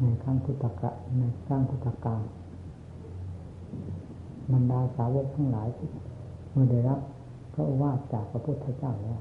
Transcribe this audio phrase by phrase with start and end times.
[0.00, 2.22] ในครั้งพุทธกะในครั้งพุทธกาล
[4.52, 5.68] บรรดาสาวกทั้งหลาย
[6.50, 7.00] เมื่อได้รับ
[7.52, 9.20] พระโอวาจากพระพุทธเจ้าแล้ว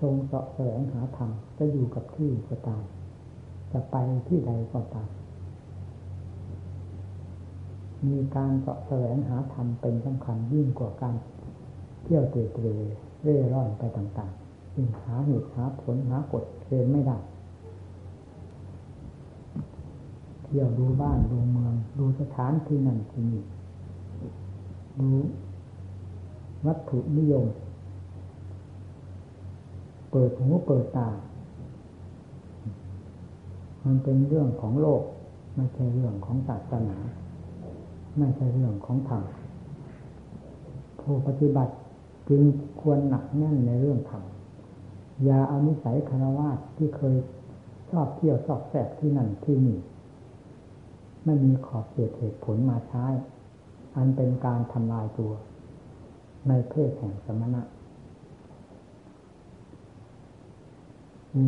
[0.00, 2.82] ทรงเสาะแสวงหาธรรมจะอยู่กับที่ก็ตาม
[3.72, 3.96] จะไป
[4.28, 5.08] ที่ใดก็ตาม
[8.06, 11.14] มีการเสาะแสวงหาธรรมเป็นสำคัญยิ่งกว่าการ
[12.02, 12.62] เที่ยวเตะเตะ
[13.22, 14.41] เร่ร่อนไปต่างๆยิ่ง
[15.04, 17.18] หาเหตุหาผลหากฎเกณฑ์ไม่ได้
[20.42, 23.42] เที่ยวดูบ้านดูเมือง ดูสถานที่นั่นที่นี่
[25.00, 25.08] ดู
[26.66, 27.46] วัตถุนิยม
[30.10, 31.08] เปิดหูเปิดตา
[33.84, 35.02] มันเป็นเรื่องของโลก
[35.54, 36.96] ไม่ใช่เรื่องของศาสนา
[38.18, 39.22] ไม่ใช่เรื่องของธรรม
[41.00, 41.72] ผู้ปฏิบัติ
[42.28, 42.42] จึง
[42.80, 44.22] ควรหนักแน่นในเรื่องธรรม
[45.28, 47.16] ย่าเอานิสัยคารวะที่เคย
[47.90, 49.78] ชอบเที่ยวชอบแสบที่นั่นที่นี่
[51.24, 53.06] ไม่มีขอบเขตเหตุผลมาใช้
[53.96, 55.32] อันเป็นการทำลายตัว
[56.48, 57.62] ในเพศแห่งสมณะ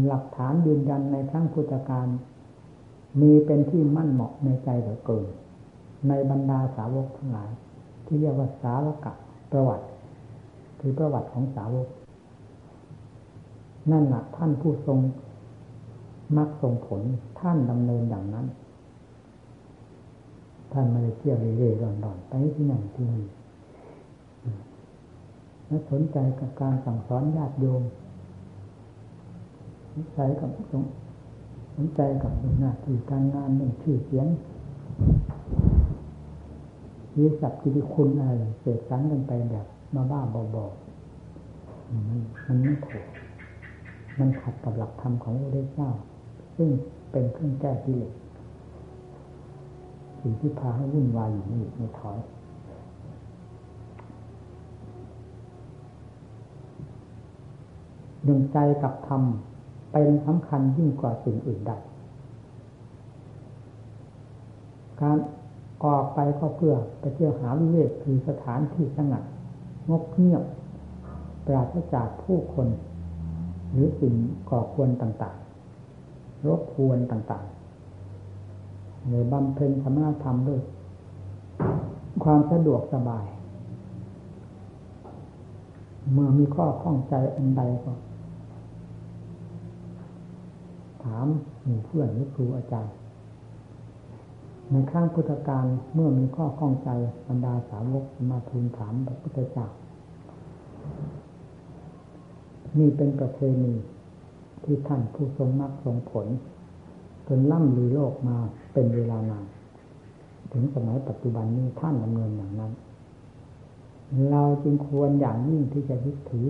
[0.07, 2.09] หลักฐานยืนยันในครั้งพุทธการ
[3.21, 5.27] มีเป็นที่มั่นเหมาะในใจเหลือเกิน
[6.09, 7.51] ในบรรดาสาวกทั้งหลาย
[8.07, 9.13] ที่เรียกว่าสาวกะ
[9.53, 9.87] ประวัติ
[10.81, 11.89] คือประวัติของสาวก
[13.91, 14.99] นั่นแหละท่านผู้ทรง
[16.37, 17.03] มักทรงผล
[17.41, 18.47] ท่านดำเนินอย่างนั้น
[20.73, 23.25] ท่านไม่ได้เที่ยวเร่ร่อนๆไปที่ไหนที่นี่
[25.67, 27.83] และสนใจกับการสั่งสอนญาติโยม
[29.93, 30.51] สนใจกับ
[31.77, 34.27] สนใจกับหน้าที่การงานหนึ่งชื่อเสียง
[37.17, 40.21] วิสัพกิติคุณอะไรเสกสรรกันไปแบบมาบ้า
[40.55, 43.05] บอๆมันมันไม่ถูก
[44.19, 45.91] มันขัดกับหลักธรรมของพระพุทธเจ้า
[46.57, 46.71] ซึ่ง
[47.11, 48.13] เป็นเครื่องแก้กิเลส
[50.21, 52.19] สิ่งที่พาให้วุ่นวายอยู่นี่ไม่ถอย
[58.27, 59.23] ดวงใจกับธรรม
[59.93, 61.73] เป็นสำคัญยิ่งกว่าสิ่งอื่นใด
[65.01, 65.19] การ
[65.85, 69.23] ออกไปก็เพื่อไปเที่ยวหาวิเวกคือสถานที่สงัด
[69.91, 70.43] งบเงียบ
[71.47, 72.69] ปราศจากผู้คน
[73.75, 74.15] หรือสิ่ง
[74.51, 80.61] ก่อควรต่างๆรบควรต่างๆในบำเพ็ญธรรมธรรมด้วย
[82.25, 83.27] ความสะดวกสบาย
[86.13, 87.93] เมื่อมีข้อข้องใจอันใดก็
[91.05, 91.27] ถาม
[91.65, 92.95] หมู่เพื่อนหรือครูอาจารย์
[94.71, 96.91] ในข้างพุทธการเมื่อมีข้อข้องใจ
[97.29, 99.67] บรรดาสาวกมาทูลถามพระพุทธเจ้า
[102.79, 103.75] นี่เป็นประเพณี
[104.65, 106.27] ที่ท่านผู้ทรงมรรคทรงผล
[107.27, 108.37] จนล่ำลือโลกมา
[108.73, 109.47] เป็นเวลานาน
[110.53, 112.73] ถึงสมัยปัจจุบันนี้ท่านดำเนินอย่างนั้น
[114.31, 116.49] เราจึงควรอย่างยิ่งที่จะยึดถือ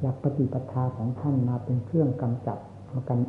[0.00, 2.58] หลักปฏิปทาของท่านมาเป็นเครื่องกำจัด
[3.08, 3.20] กัน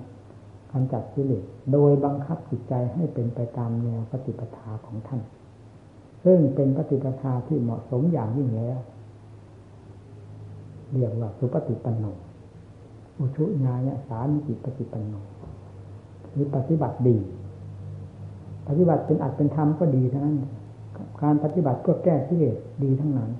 [0.72, 5.22] กำจัดกิเลสโดยบังคับจิตใจให้เป็นไปตามแนวปฏิปทาของท่าน
[6.24, 8.80] ซึ่งเป็นปฏิปทาที่เหมาะสมอย่างยิ่งแล้ว
[10.94, 12.06] เรียกว่าสุปฏิปันโน
[13.18, 15.14] อุชุญาญาสามิจิปฏิปันโน
[16.32, 17.18] หรือปฏิบัติดี
[18.68, 20.38] ปฏิบัติเป็นอัดเป็นธรรมก็ดีทั้งนั้น
[21.22, 23.32] การปฏิบัติเพื่อแก้กิเลสดีทั้งนั้น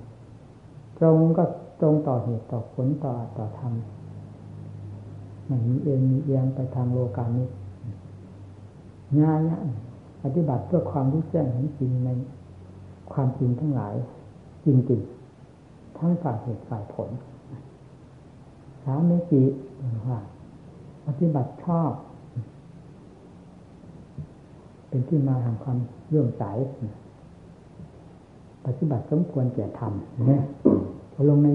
[0.98, 1.44] ตรงก็
[1.80, 3.72] ตรงต่อเหตุต่อผลต่อต่อธรรม
[5.48, 7.46] มันมีเองมีเอียงไปทางโลกานี้
[9.20, 9.58] งาเนี่ย
[10.24, 12.10] ปฏิบัติเพื่อความรู้แจ้งเห็นจริงใน
[13.12, 13.94] ความจริงทั้งหลาย
[14.66, 17.10] จริงๆทั้งฝ่ายเหตุฝ่ายผล
[18.84, 19.42] สามเมจิ
[20.06, 20.18] ว่า
[21.06, 21.92] ปฏิบัติชอบ
[24.88, 25.78] เป็นที่มาแห่งความ
[26.10, 26.58] เรื่องสาย
[28.66, 29.92] ปฏิบัติสมควรแก่ธรรม
[30.28, 30.44] เนี่ย
[31.28, 31.48] ลงใน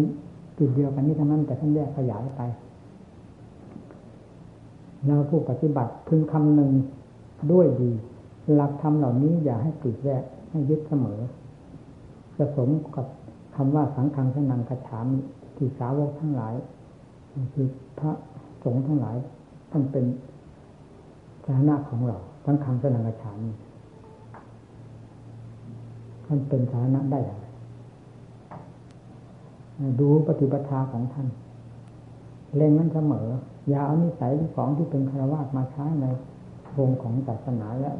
[0.57, 2.41] จุดเดียวกันนี้ทั้งนั้นแต่ท่านแยกขยายไป
[5.05, 6.71] เราผู้ปฏิบัติพึงคำหนึ่ง
[7.51, 7.91] ด้วยดี
[8.55, 11.19] หลักธรรมเหล่านี้อย่าให้ติดแวะให้ยึดเสมอ
[12.37, 13.07] จะสมกับ
[13.55, 15.07] คำว่าสังฆังสนังกระฉาม
[15.57, 16.53] ที่สาวกทั้งหลาย
[17.53, 17.67] คือ
[17.99, 18.11] พระ
[18.63, 19.15] สงฆ์ทั้งหลาย
[19.71, 20.05] ท่านเป็น
[21.45, 23.39] สาระของเราสังฆังสนังฉาม
[26.25, 27.45] ท่านเป็นสาระได้อย่างไร
[29.99, 31.27] ดูปฏิปทาของท่าน
[32.55, 33.27] เล่งนั้นเสมอ
[33.69, 36.05] อย่าเอานิสัยของที่เป็นคารวะมาใช้ใน
[36.77, 37.91] วงของศาสนาและ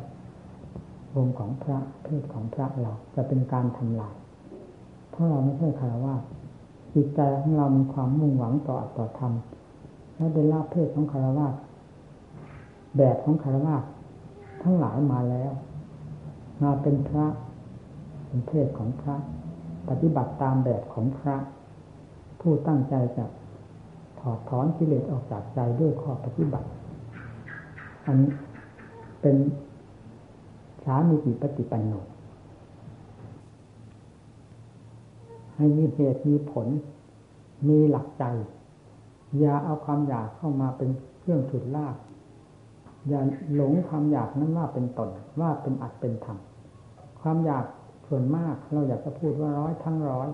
[1.15, 4.15] วงของพระเพศของพระเราจะเป็นการทำลาย
[5.09, 6.15] เพราะเราไม่ใช่คารวะ
[6.93, 9.33] จิตใจของเรามีความมุ่งหวังต่อต่อธรรม
[10.15, 11.47] และได้ลาเพศของคารวะ
[12.97, 13.75] แบบของคารวะ
[14.61, 15.51] ทั้งหลายมาแล้ว
[16.63, 17.25] มาเป็นพระ
[18.27, 19.15] เป็นเพศของพระ
[19.89, 21.35] ปฏิบัติตามแบบของพระ
[22.41, 23.25] ผู้ตั้งใจจะ
[24.19, 26.67] ถอดถอนกิเลสออกจากใจด้วยข้อปฏิบัติ
[28.05, 28.17] อัน
[29.21, 29.35] เป็น
[30.85, 31.93] สามีจิปฏิปันโน
[35.59, 36.67] ให้มีเหตุมีผล
[37.69, 38.25] มีหลักใจ
[39.39, 40.89] อย่าเอาความอยากเข้ามาเป็น
[41.19, 41.95] เครื่องฉุดลาก
[43.07, 43.21] อย่า
[43.55, 45.09] หลงความอยากนั้นว่าเป็นตน
[45.39, 46.37] ว่าเป็นอัดเป็นธรรม
[47.21, 47.65] ความอยาก
[48.07, 50.29] ส่วนมากเราอยากจะพูดว่าร้อยทั้งร้อย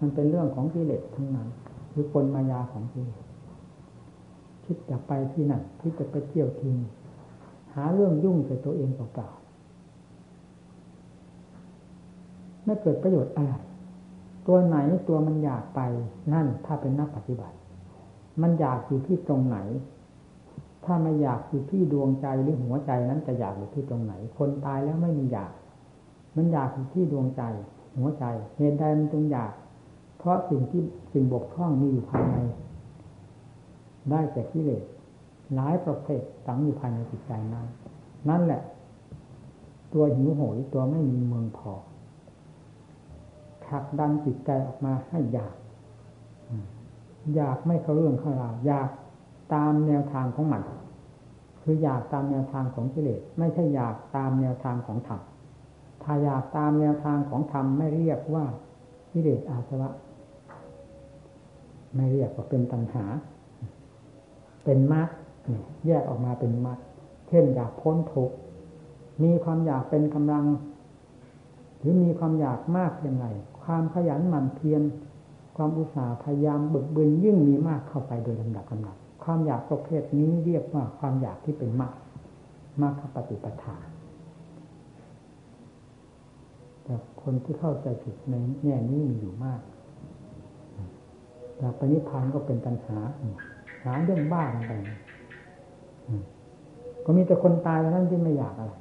[0.00, 1.48] มันเป็นเรื่องของกิเลสทั้งนั้น
[1.92, 3.22] คือกลมายาของกิเลส
[4.64, 6.90] คิดจะไปที่นั่นคิดจะไปเที่ยวที่นี่
[7.74, 9.40] หาเรื่องยุ่งใส่ตัวเองเปล่าๆ
[12.64, 13.52] ไม่เกิดประโยชน์อะไร
[14.46, 14.76] ตัวไหน
[15.08, 15.80] ตัวมันอยากไป
[16.32, 17.56] นั่นถ้าเป็นนักปฏิบัติ
[18.42, 19.58] มันอยากอยู่ที่ตรงไหน
[20.84, 25.52] ถ้าไม่อยากอยู่ที่ดวงใจหรือหัวใจนั้นจะอยากอยู่ที่ตรงไหน คนตายแล้วไม่มีอยาก
[26.36, 27.42] มันอยากอยู่ที่ดวงใจ
[27.98, 28.24] หัวใจ
[28.56, 29.52] เหตุใดมันจึงอยาก
[30.18, 30.82] เพราะสิ่งที่
[31.12, 32.36] สิ่งบกพร่องมีอยู่ภายใน
[34.10, 34.82] ได้แต่กิเลส
[35.54, 37.66] หลายประเภทตั้งอยู่ภายในจิตใจนั้น
[38.28, 38.62] นั่นแหละ
[39.92, 41.72] ตัวหิวโหยตัวไม่มีเมืองพอ
[43.68, 45.54] ผลักดันจิตใจออกมาให้อยาก
[47.34, 48.90] อยากไม่เข้าเรื่องเข้าราวอยาก
[49.54, 50.62] ตามแนวทางของมัน
[51.62, 55.20] คืออยากตามแนวทางของกิเลสไม่ใช่อยากตามแนวทางของธรรม
[56.02, 58.44] ถ้าอยากตามแนวทางของธรรมไม่เรียกว่า
[59.12, 59.90] กิเลสอาสวะ
[61.94, 63.04] ไม่เรียกว่าเป็นตัณหา
[64.64, 65.08] เป็นมรรค
[65.86, 66.78] แยกออกมาเป็นมรรค
[67.28, 68.36] เช่นอยากพ้นทุกข์
[69.22, 70.46] มีความอยากเป็นกำลัง
[71.78, 73.26] หรือมีความอยากมากเพียงไร
[73.66, 74.82] ความขยันหมั่นเพียร
[75.56, 81.94] ความอุตสาห์พยายามบึกบึนยิ่งมีมากเข้าไปโดยลำดับลำดับความอยากประเภทนี้เรียกว่าความอยากที่เป็นมาก
[82.82, 83.76] มากขปฏิปทา
[86.82, 89.60] แต่คนที่เข้าใจผิดในแง่นี้มีอยู่มาก
[91.58, 92.98] อยากปนิพานก็เป็นปัญหา
[93.84, 94.74] หาเรื่องบ้าอะไร
[97.04, 98.72] ก็มีแต่คนตายเท่านั้นที่ไม่อยากอะไร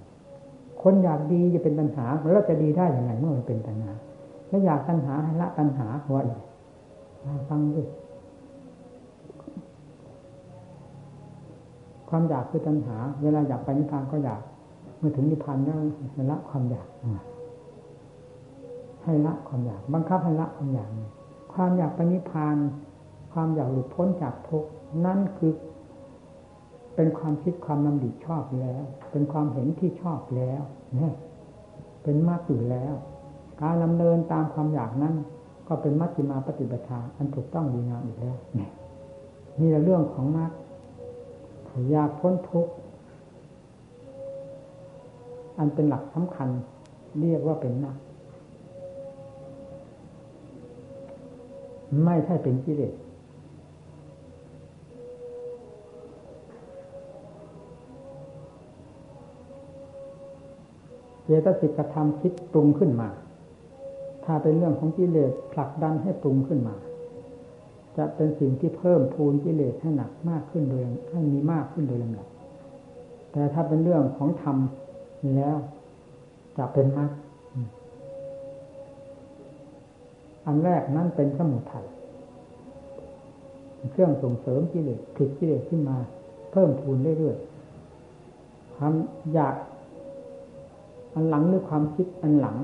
[0.84, 3.92] คนอยากดีจะเป็นปัญหาแล้วจะดีได้อย่างไรเมื่อมันเป็นปัญหา
[4.56, 6.42] ถ้าอยากปัญหาให้ละปัญหาหัวอีก
[7.50, 7.84] ฟังดิ
[12.10, 14.42] ความอยากคือปัญหา เวลาอยากไปนิพพานก็อยาก
[14.98, 15.78] เมื่อถึงนิพพานแล้ว
[16.14, 16.88] ให้ละความอยาก
[19.04, 20.90] ให้ละความอยาก บังคับให้ละความอยาก
[21.54, 22.58] ความอยากไปนิพพาน
[23.34, 24.66] ความอยากหลุดพ้นจากทุก
[25.06, 25.54] นั่นคือ
[26.96, 30.62] เป็นความคิดความนำดิชอบแล้ว เป็นความเห็นที่ชอบแล้ว
[30.96, 31.14] เนี่ย
[32.04, 32.96] เป็นมากอยู่แล้ว
[33.62, 35.14] การดำเนินตามความอยากนั้น
[35.68, 38.68] ก็เป็นมัชฌิมาปฏิบัติอันถูกต้องดีงามอีกแล้วนี่
[39.60, 40.52] นี่เรื่องของมรรค
[41.92, 42.74] อยากพ้นทุกข์
[45.58, 46.50] อันเป็นหลักสำคัญ
[47.20, 47.96] เรียกว่าเป็นมรรค
[52.04, 52.94] ไม่ใช่เป็นกิเลส
[61.26, 63.10] เจตสิกธรรมคิดปรุงขึ้นมา
[64.26, 66.76] ถ้าเป็นเรื่องของกิเลสผลักดันให้ปรุงขึ้นมา
[67.98, 72.28] จะเป็นสิ่งที่เพิ่มพูนกิเลสให้หนักมากขึ้นโดยให้มีมากขึ้นโดยลำดับ
[73.32, 74.58] แต่ถ้าเป็นเรื่องของธรรม
[75.38, 75.58] แล้ว
[76.58, 77.12] จะเป็นมาก
[80.46, 81.86] อันแรกนั่นเป็นสมุทัย
[83.92, 85.98] เครื่องส่งเสริมกิเลสผิดกิเลสขึ้นมา
[86.52, 88.94] เพิ่มพูนเรื่อยๆความ
[89.34, 89.56] อยาก
[91.14, 92.58] อันหลังหรือความคิดอันหลัง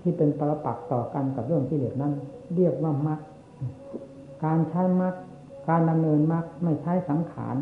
[0.00, 2.12] ที่เป็นปรปักต่อกันกับเรื่องที่เหลือนั้น
[2.56, 3.20] เรียกว่ามรรค
[4.44, 5.14] การใช้มรรค
[5.68, 7.56] การดำเนินมรรคไม่ใช้สังขาร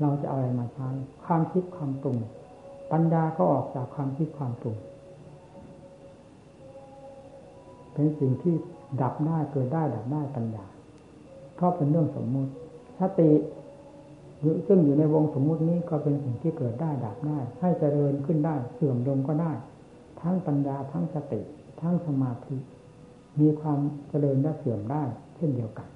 [0.00, 0.88] เราจะเอาอะไรมาใช้
[1.24, 2.18] ความคิดความปรุง
[2.92, 4.76] ปัญญาก็ออกจากความคิดความปรุง
[7.92, 8.54] เป็นสิ่งที่
[9.00, 10.64] ดับได้เกิดได้ดับได้ปัญญา
[11.54, 12.52] เพราะเป็นเรื่องสมมุติ
[13.00, 13.30] สติ
[14.66, 19.52] ซึ่งอยู่ในวงสมมุตินี้ก็เป็นสิ่งที่เกิดได้ดับได้ ให้เจริญขึ้นได้เสื่อมลงก็ได้
[20.20, 21.40] ทั้งปัญญาทั้งสติ
[21.80, 22.56] ทั้งสมาธิ
[23.40, 25.02] มีความเจริญและเสื่อมได้
[25.36, 25.88] เช่นเดียวกัน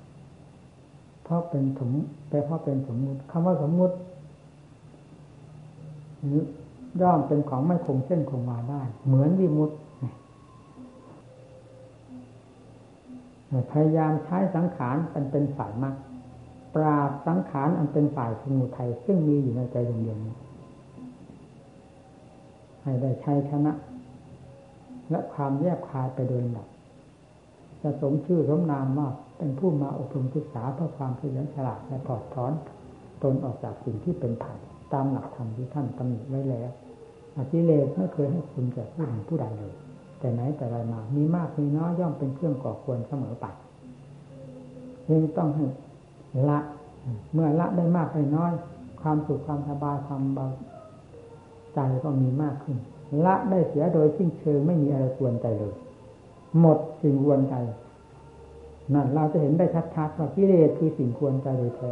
[1.22, 1.90] เพราะเป็นสม
[2.30, 3.96] แต่เพราะเป็นสมมุติคำว่าสมมุติ
[7.02, 9.70] ย่อมเป็นของไม่คงเส้นคงวาได้ เหมือนวิมุต
[13.72, 15.96] พยายามใช้สังขารเป็นเป็นสายมาก
[16.74, 20.34] ปราบสังขารอันเป็นฝ่ายสมุทัยซึ่งมีอยู่ในใจดวงเดียวนี้
[22.82, 23.72] ให้ได้ชัยชนะ
[25.12, 26.68] และความแยบคายไปโดยลำดับ
[27.82, 32.52] จะสมชื่อสมนามว่าเป็นผู้มาอบรมศึกษาเพื่อความเฉลียวฉลาดและถอดถอน
[33.22, 34.58] ตนออกจากสิ่งที่เป็นภัย
[34.92, 36.70] ตามหลักธรรมที่ท่านตำหนิไว้แล้ว
[37.52, 39.74] กิเลสไม่เคยให้คุณแก่ผู้หนึ่งผู้ใดเลย
[40.18, 43.46] แต่ไหนแต่ไรมา มีมากมีน้อยย่อมเป็นเครื่องก่อควรเสมอไป
[45.08, 45.66] จึงต้องให้
[46.48, 46.58] ละ
[47.32, 48.52] เมื่อละได้มากได้น้อย
[49.02, 50.46] ความสุขความสบายความเบา
[51.74, 52.76] ใจก็มีมากขึ้น
[53.24, 55.74] ละได้เสียโดยสิ้นเชิงไม่มีอะไรควรใจเลย
[56.60, 57.54] หมดสิ่งควรใจ
[58.94, 61.90] นั่นเราจะเห็นได้ชัดๆว่ากิเลสคือสิ่งควรใจโดยแท้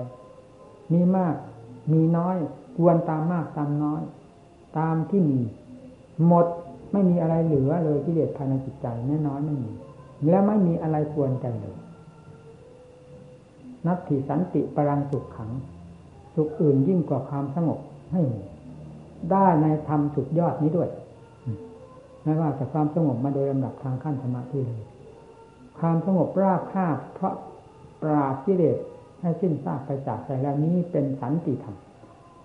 [0.92, 1.34] มีมาก
[1.92, 2.36] มีน้อย
[2.76, 4.02] ควรตามมากตามน้อย
[4.78, 5.40] ตามที่มี
[6.26, 6.46] หมด
[6.92, 9.72] ไม่มีอะไรเหลือเลยกิเลสภายในจิตใจแน่นอยไม่มี
[10.28, 11.76] และไม่มีอะไรควรใจเลย
[13.86, 15.50] นัตถิสันติปรังสุขขัง
[16.34, 17.78] สุขอื่นยิ่งกว่าความสงบ
[18.12, 18.40] ให้มี
[19.30, 20.88] ได้ในธรรมสุดยอดนี้ด้วย
[22.22, 24.82] ไม่ว่าแต่ความสงบมาโดยลำดับทางขั้นธรรมะที่เลย
[25.78, 27.34] ความสงบราบคาบเพราะ
[28.02, 28.78] ปราบกิเลส
[29.20, 31.76] ให้สิ้นซากไปจากใจแล้วนี้เป็นสันติธรรม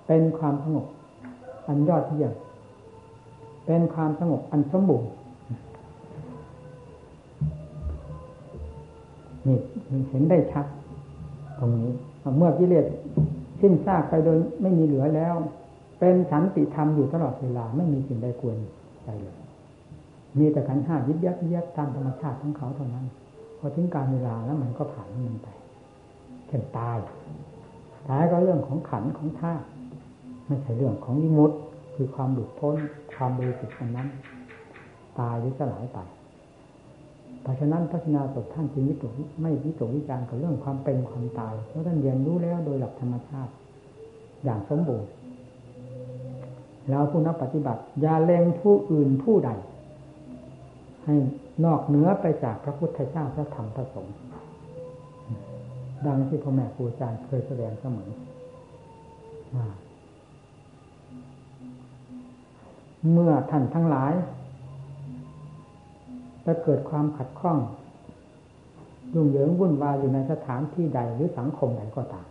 [0.08, 0.86] เป็นความสงบ
[1.68, 2.34] อันยอดเยี่ยม
[3.66, 5.10] เป็นความสงบอันสมบูรณ์
[9.48, 9.60] นี่
[10.10, 10.66] เห็นได้ชัด
[11.60, 11.92] ตรงนี้
[12.38, 12.86] เมื่อกิเลส
[13.62, 15.34] สิ้นซากไปโดยไม่มีเหลือแล้ว
[16.00, 18.58] เป็นสันติธรรมอยู่ตลอดเวลาไม่มีสิ่งใดควร
[19.04, 19.45] ใจเลย
[20.40, 23.06] มีแต่ขันห้ายิบยับยับตามธรรมชาติของเขาเท่านั้น
[23.60, 25.48] พอถึงการเวลาแล้วมันก็ผ่านมันไป
[26.48, 26.98] เช่นตาย
[28.10, 29.66] ตายก็เรื่องของขันของธาตุ
[30.48, 31.52] ไม่ใช่เรื่องของวิมุต
[31.96, 32.76] คือความหลุดพ้น
[33.16, 34.08] ความบริสุทธิ์นั้น
[35.20, 36.00] ตายหรือสลายไป
[37.42, 39.12] เพราะฉะนั้นพัฒนาสดท่านจึงวิตก
[39.42, 43.52] ไม่วิตกวิจารณ์กับเรื่องความเป็นความตายเพราะท่านเรียนรู้แล้วโดยหลักธรรมชาติ
[44.44, 45.10] อย่างสมบูรณ์
[46.90, 49.50] เราผู้นักปฏิบัติอย่าเล็งผู้อื่นผู้ใด
[51.06, 51.16] ให้
[51.66, 54.16] นอกเหนือไปจากพระพุทธเจ้าพระธรรมพระสงฆ์
[56.08, 58.10] ดังที่พ่อแม่ครูอาจารย์เคยแสดงเสมอ
[63.12, 64.14] เมื่อท่านทั้งหลาย
[66.46, 67.58] จะเกิดความขัดข้อง
[69.14, 72.28] ยุ่งเหยิงวุ่นวายอยู่ในสถานที่ใดหรือสังคมใดก็ตาม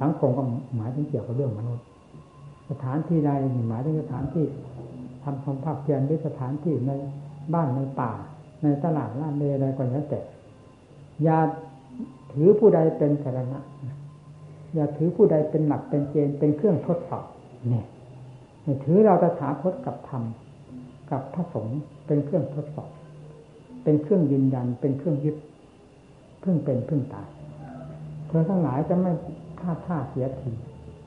[0.00, 0.42] สังคมก็
[0.76, 1.86] หมายถึงเกี่ยวกับเรื่องมนุษย์
[2.70, 3.30] สถานที่ใด
[3.68, 4.44] หมายถึงสถานที่
[5.24, 6.92] ทำความภาคเพียรหรือสถานที่ใน
[7.54, 8.10] บ้านในป่า
[8.62, 10.20] ในตลาดร้านเลอะไรก็แล้วแต่
[11.24, 11.38] อย่า
[12.32, 13.60] ถือผู้ใดเป็นสาระ
[14.74, 17.24] อย่าถือผู้ใดเป็นหลักเป็นเกณฑ์เป็นเครื่องทดสอบ
[17.68, 17.86] เนี่ย
[18.84, 20.22] ถือเราจะถาคตกับธรรม
[21.10, 22.90] กับพระสงฆ์เป็นเครื่องทดสอบ
[23.84, 25.36] เป็นเครื่องยืนยัน เป็นเครื่องยึด
[26.40, 27.28] เพิ่งเป็นเพิ่งตาย
[28.28, 29.12] เธอทั้งหลายจะไม่
[29.60, 30.52] ท่าท่าเสียที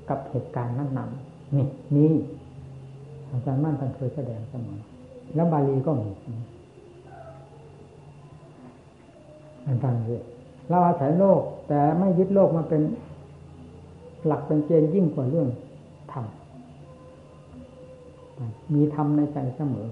[0.10, 2.14] กับเหตุการณ์นั้นๆนี่นี่
[3.30, 4.80] อาจารย์มั่นท่านเคยแสดงเสมอ
[5.36, 6.10] แล้วบาลีก็มี
[9.66, 10.22] อันนั้นเลย
[10.70, 12.82] เราอาศัยโลก แต่ไม่ยึดโลกมาเป็น
[14.26, 15.48] หลักเป็นเกณฑ์ยิ่งกว่าเรื่อง
[16.12, 16.26] ธรรม
[18.74, 19.88] มีธรรมในใจเสมอ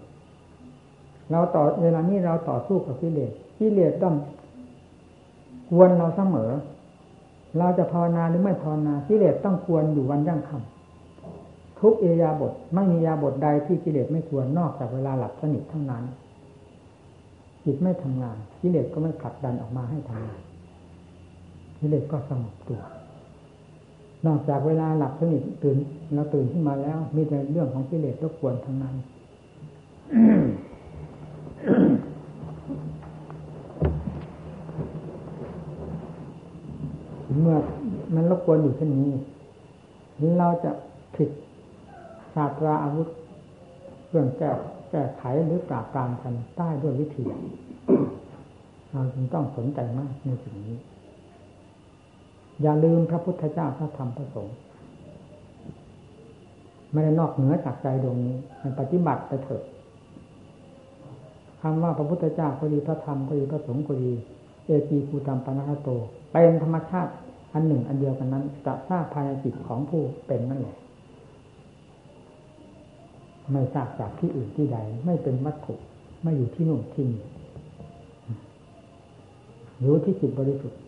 [1.32, 4.16] เราต่อเวลานี้เราต่อสู้กับกิเลสกิเลสต้อง
[5.70, 6.50] กวนเราเสมอ
[7.58, 10.79] เราจะภาวนาหรือไม่ภาวนากิเลสต้องควรอยู่วันยั่งคำ
[11.80, 16.04] ทุกเอยาบทไม่มียาบทใดที่กิเลสไม่ควรนอกจากเวลาหลับสนิทเท่านั้น
[17.66, 20.42] จิตไม่ทำงาน กิเลสก็ไม่ขัดดันออกมาให้ทำงาน
[21.80, 22.82] กิเลสก็สงบตัว
[24.26, 25.78] นอกจากเวลาหลับสนิทตื่น
[26.14, 28.96] เราตื่นขึ้นมาแล้ว มีแต่เรื่องของกิเลสรบกวนทั้งนั้น
[37.42, 37.58] เมื่อ
[38.16, 39.14] มันรบกวนอยู่เช่นนี้
[40.38, 40.72] เราจะ
[41.16, 43.08] ผิดาตราอาวุธ
[44.10, 44.52] เรื่องแก้
[44.92, 47.26] แก้ไขหรือปราบปรามกันได้ด้วยวิธี
[48.92, 50.78] เราจึงต้องสนใจมากในสิ่งนี้
[52.62, 54.58] อย่าลืมพระพุทธเจ้าพระธรรมพระสงฆ์
[56.92, 59.64] ไม่ได้นอกเหนือจากใจดวงนี้ มันปฏิบัติไปเถอะ
[61.62, 64.12] คำว่าพระพุทธเจ้าก็ดีพระธรรมก็ดีพระสงฆ์ก็ดี
[64.66, 65.90] เอปีภูธรรมปนัคโต
[66.32, 67.12] เป็นธรรมชาติ
[67.54, 70.76] อันหนึ่งอันเดียวกันนั้นจะทราบภายในจิตของผู้เป็นนั่นแหละ
[73.52, 75.76] ไม่ทราบจากที่อื่นที่ใด ไม่เป็นวัตถุ
[76.24, 77.22] ไม่อยู่ที่นู่นที่นี่
[79.80, 80.80] อยู่ที่จิตบริสุทธิ์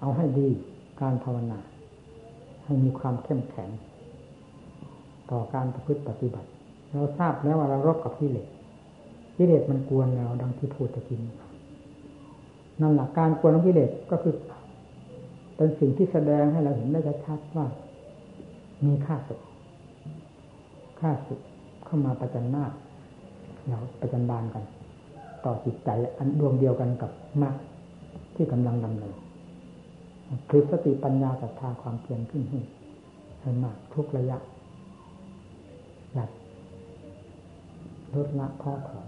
[0.00, 0.48] เอาให้ดี
[1.00, 1.58] การภาวนา
[2.64, 3.70] ให้มีความเข้มแข็ง
[5.30, 6.48] ต่อการประพฤติปฏิบัติ
[6.92, 8.46] เราทราบแล้วว่าเรารบกับกิเลส
[9.36, 11.18] กิเลสมันกวนเราดังที่พูดตะกี้
[12.80, 14.34] นั่นแหละการกวนของกิเลสก็คือ
[15.60, 17.66] เป็นสิ่งที่แสดงให้เราเห็นได้ชัดว่า
[18.86, 19.40] มีค่าสุด
[21.00, 21.40] ค่าสุด
[21.84, 22.64] เข้ามาประจันหน้า
[23.68, 24.64] เราประจันบานกัน
[25.44, 27.10] ต่อจิตใจอันดวงเดียวกันกับ
[27.42, 27.54] มรรค
[28.34, 29.14] ที่กำลังดำเนิน
[30.50, 32.60] คือสติปัญญาศรัทธาความเพียรขึ้นให้
[33.40, 34.38] ให้มากทุกระยะ
[36.14, 36.30] หยัด
[38.14, 39.06] ลดละท้อถอย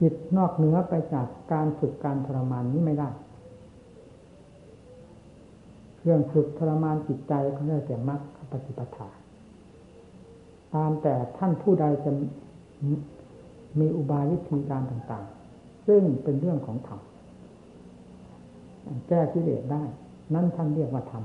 [0.00, 3.10] จิตนอกเหนือไปจากการฝึกการทรมานนี้ไม่ได้
[6.06, 8.20] เครื่องฝึกทรมานจิตใจเขาเรียกแต่มรรค
[8.50, 9.08] ปฏิปทา
[10.74, 12.10] ตามแต่ท่านผู้ใดจะ
[13.78, 17.00] มีอุบายวิธีการต่างๆ ซึ่งเป็นเรื่องของธรรม
[19.08, 19.82] แก้กิเลสได้
[20.34, 21.24] นั่นท่านเรียกว่าธรรม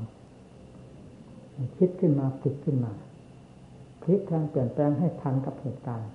[1.78, 2.92] คิดขึ้นมาฝึกขึ้นมา
[4.02, 6.10] พลิกแปลงเปลี่ยนแปลงให้ทันกับเหตุการณ์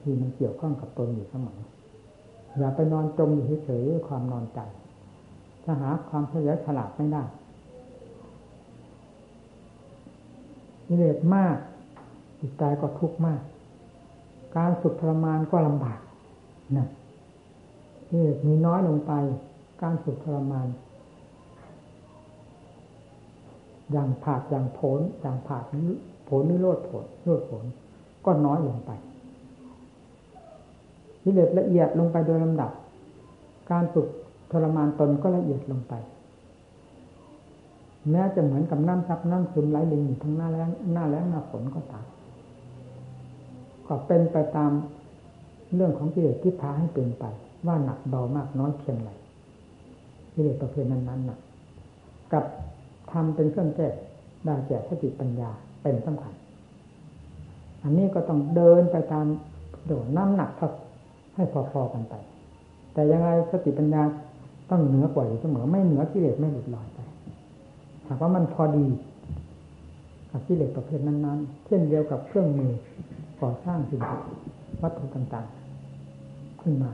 [0.00, 1.60] ที่มันเกี่ยวข้องกับตนอยู่เสมอ
[2.58, 4.60] อย่าไปนอนจมอยู่เฉยๆด้วยความนอนใจ
[5.64, 7.24] ถ้าหาความเฉลียวฉลาดไม่ได้
[10.88, 11.56] กิเลสมาก
[12.40, 13.40] จิตใจก็ทุกข์มาก
[14.56, 16.00] การฝึกทรมานก็ลำบาก
[16.76, 16.88] นะ
[18.08, 19.12] กิเลสมีน้อยลงไป
[19.82, 20.68] การฝึกทรมาน
[23.92, 25.64] อย่างผาดอย่างผลอย่างผาด
[26.28, 27.64] ผลหรือโลดผลโลดผล
[28.24, 28.90] ก็น้อยลงไป
[31.22, 32.70] กิเลสละเอียดลงไปโดยลำดับ
[33.70, 34.08] การฝึก
[34.52, 35.94] ทรมานตนก็ละเอียดลงไป
[38.10, 42.06] แม้จะเหมือนกับน้ำซับน้ำซึมไหลลิงอยู่ทั้งหน้าแล้งหน้าแล้งหน้าฝนก็ตาม
[43.86, 44.72] ก็เป็นไปตาม
[45.74, 47.24] เรื่องของกิเลสที่พาให้เป็นไป
[47.66, 49.10] ว่าหนักเบามากน้อยเพียงไร
[50.34, 51.38] กิเลสประเภทนั้นๆหนัก
[52.32, 52.44] กับ
[53.12, 53.88] ทำเป็นเครื่องแก้
[54.44, 55.50] ได้แก่สติปัญญา
[55.82, 56.34] เป็นสำคัญ
[57.82, 59.26] อันนี้ก็ต้องเดินไปตาม
[59.86, 60.70] โดดน้ำหนักเท่า
[61.34, 62.14] ให้พอๆกันไป
[62.92, 64.02] แต่ยังไงสติปัญญา
[64.70, 66.98] ต้องเหนือกว่าอยู่เสมอไม่เหนือกิเลสไม่หลุดลอยไป
[68.08, 68.86] หากว่ามันพอดี
[70.30, 72.72] กับกิเลสประเภทนั้นๆ เช่นเดียวกับเครื่องมือ
[73.40, 74.02] ก่อสร้างสิ่ง
[74.82, 76.90] วัตถุต่างๆ ขึ้นมา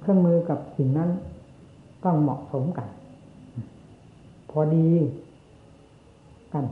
[0.00, 1.10] เครื่องมือกับสิ่งนั้น
[2.04, 2.88] ต้องเหมาะสมกัน
[4.50, 4.88] พอดี
[6.52, 6.64] กัน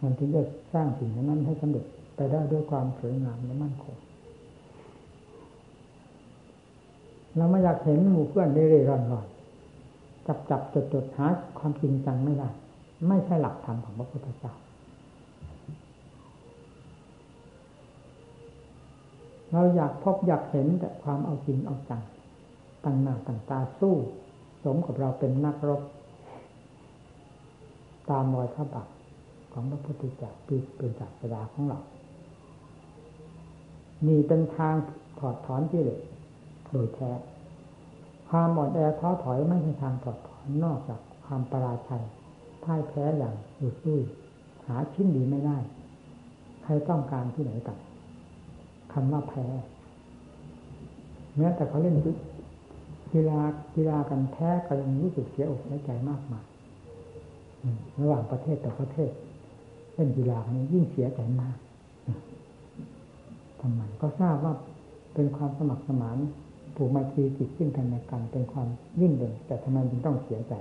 [0.00, 1.84] มันถึงจะสร้างสิ่งนั้นให้สำเร็จ
[2.16, 3.96] ไปได้ด้วยความสวยงามและมั่นคง
[7.36, 9.26] เราไม่อยากเห็นหมู่เพื่อนเร่ร่อนร่อน
[10.26, 11.26] จับจับจดจดหา
[11.58, 12.48] ความจริงจังไม่ได้
[13.08, 14.54] ไม่ใช่หลักธรรมของพระพุทธเจ้า
[19.52, 22.02] เราอยากพบอยากเห็นแต่ความเอาจริงเอาจัง
[22.84, 23.94] ตั้งหน้าตั้งตาสู้
[24.64, 25.82] สมกับเราเป็นนักรบ
[28.10, 28.88] ตามรอยพระบาท
[29.52, 30.32] ของพระพุทธเจ้า
[30.76, 31.78] เป็นศาสดาของเรา
[34.06, 34.74] มีเป็นทาง
[35.18, 36.00] ถอดถอนที่เลย
[36.70, 37.10] โดยแท้
[38.28, 42.04] ความอ่อนแอท้อถอยไม่ใช่ทางถอดถอนนอกจากความประราชัย
[42.64, 44.02] พ่ายแพ้อย่างดุดุ้ย
[44.66, 45.58] หาชิ้นดีไม่ได้
[46.62, 47.78] ใครต้องการที่ไหนกัน
[48.92, 49.46] คำว่าแพ้
[51.36, 51.96] แม้แต่เขาเล่น
[53.12, 53.40] กีฬา
[53.74, 56.44] กีฬากันแพ้ก็ยังรู้สึกเสียอกเสียใจมากมาย
[58.00, 59.10] ระหว่างประเทศต่อประเทศ
[59.94, 61.56] เล่นกีฬานี้ยิ่งเสียใจมาก
[63.60, 64.54] ทำไมก็ทราบว่า
[65.14, 66.18] เป็นความสมัครสมาน
[66.76, 68.68] ผูกมาทีจิตซึ่งกันและกันเป็นความ
[69.00, 70.54] ยิ่งเด่นแต่ทำไมจึงต้องเสียใจ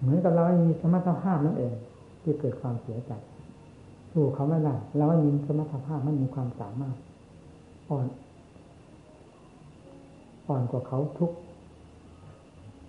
[0.00, 1.74] เหมือนกับเราไม่มีสมรรถภาพนั่นเอง
[2.22, 3.12] ที่เกิดความเสียใจ
[4.12, 6.96] สู้เขาไม่ได้เราไม่มีสมรรถภาพไม่มีความสามารถ
[7.90, 8.06] อ่อน
[10.48, 11.32] อ่อนกว่าเขาทุก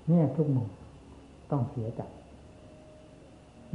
[0.07, 0.67] เนี่ยทุกมุม
[1.51, 2.01] ต้องเสียใจ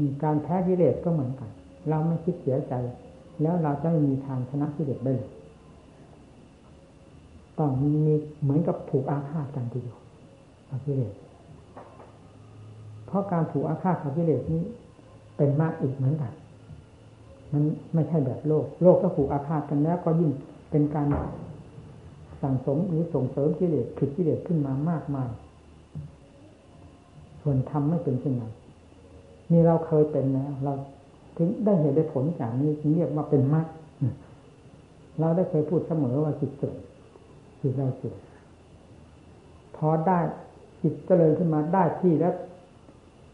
[0.00, 1.50] มีการแพ้กิเลสก็เหมือนกัน
[1.88, 2.74] เราไม่คิดเสียใจ
[3.42, 5.30] แล้วเราจะไม่มีทางชนะกิเลสได้เลย
[7.58, 7.92] ต้องมี
[8.42, 9.98] เหมือนกับผูกอาฆาตกันทีเดียว
[10.86, 11.14] กิเลส
[13.06, 14.62] เพราะการผูกอาฆาตกับกิเลสนี้
[15.36, 16.32] เป็นมากอีกเหมือนกัน
[17.52, 17.62] มัน
[17.94, 20.30] ไม่ใช่แบบโลก โลกก็ผูกอาฆาตกันแล้ว ก็ยิ่ง
[20.70, 21.06] เป็นการ
[22.42, 25.28] สั่งสมหรือส่งเสริมกิเลสผิดกิเลสขึ้นมามากมาย
[27.42, 28.52] ส่วนทำไม่เป็นเช่นนั้น
[29.50, 30.72] นี่เราเคยเป็นแล้วเรา
[31.36, 33.66] ถึงได้เห็นได้ผลจากนี้เรียกว่าเป็นมรรค
[35.20, 36.76] เราได้เคยพูดเสมอว่าจิตเสื่อม
[37.64, 38.18] จิตเราเสื่อม
[39.76, 40.18] พอได้
[40.82, 42.34] จิตเจริญขึ้นมาได้ที่แล้ว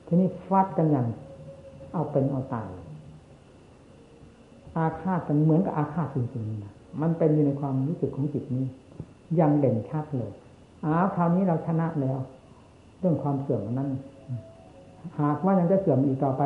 [0.06, 1.06] ทีนี้ฟัดกันอย่าง
[1.92, 2.68] เอาเป็นเอาตาย
[4.76, 8.64] อาฆาตกันเหมือนกับอาฆาตจริงๆนะมันเป็นอยู่ในความรู้สึกของจิตนี้
[9.40, 10.32] ยังเด่นชัดเลย
[10.84, 12.18] อ้าวคราวนี้เราชนะแล้ว
[12.98, 13.90] เรื่องความเสื่อมนั้น
[15.20, 16.42] หากว่ายังจะเสื่อมอีกต่อไป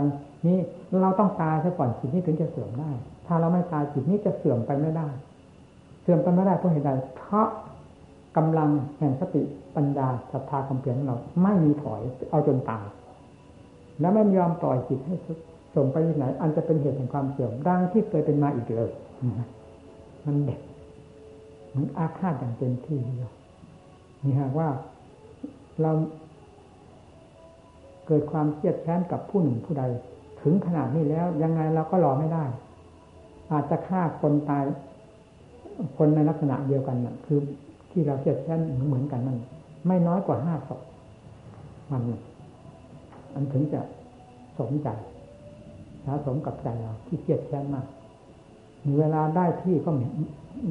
[0.47, 0.59] นี่
[1.01, 2.91] เราต้องตายซะก่อนจิตนี้ถึงจะเสื่อมได้
[3.27, 5.09] ถ้าเราไม่ตายจิตนี้จะเสื่อมไปไม่ได้
[6.03, 7.49] เสื่อมไปไม่ได้เพราะเหตุใดเพราะ
[8.37, 9.43] กำลังแห่งสติ
[9.77, 12.85] ปัญญาศรัทธาความเพียรของเรา ไม่มีถอยเอาจนตาย
[14.01, 15.15] แล้วไม่ยอมปล่อยจิตให้
[15.75, 18.91] ส่งไปที่ไหน อันจะเป็นเหตุแห่งความเสื่อมดังที่เคยเป็นมาอีกเลย
[20.25, 20.61] มันเด็ก
[21.75, 23.33] มันอาฆาตอย่างเต็มที่เลย
[24.25, 24.69] นี่หากว่า
[25.83, 25.93] เรา
[28.07, 29.85] เกิดความเครียดแค้นกับผู้หนึ่งผู้ใด
[30.43, 32.45] ถึงขนาดนี้แล้ว ยังไงเราก็รอไม่ได้
[33.53, 34.65] อาจจะฆ่าคนตาย
[35.97, 37.41] คนในลักษณะเดียวกันน่ะ คือ
[37.95, 39.39] ที่เราเครียดแค้นเหมือนกันนั่น
[39.87, 40.81] ไม่น้อยกว่าห้าศพ
[41.91, 42.03] วัน
[43.35, 43.81] อันถึงจะ
[44.59, 44.89] สมใจ
[46.05, 47.87] สะสมกับใจเราที่เครียดแค้นมาก
[48.87, 49.91] มีเวลาได้ที่ก็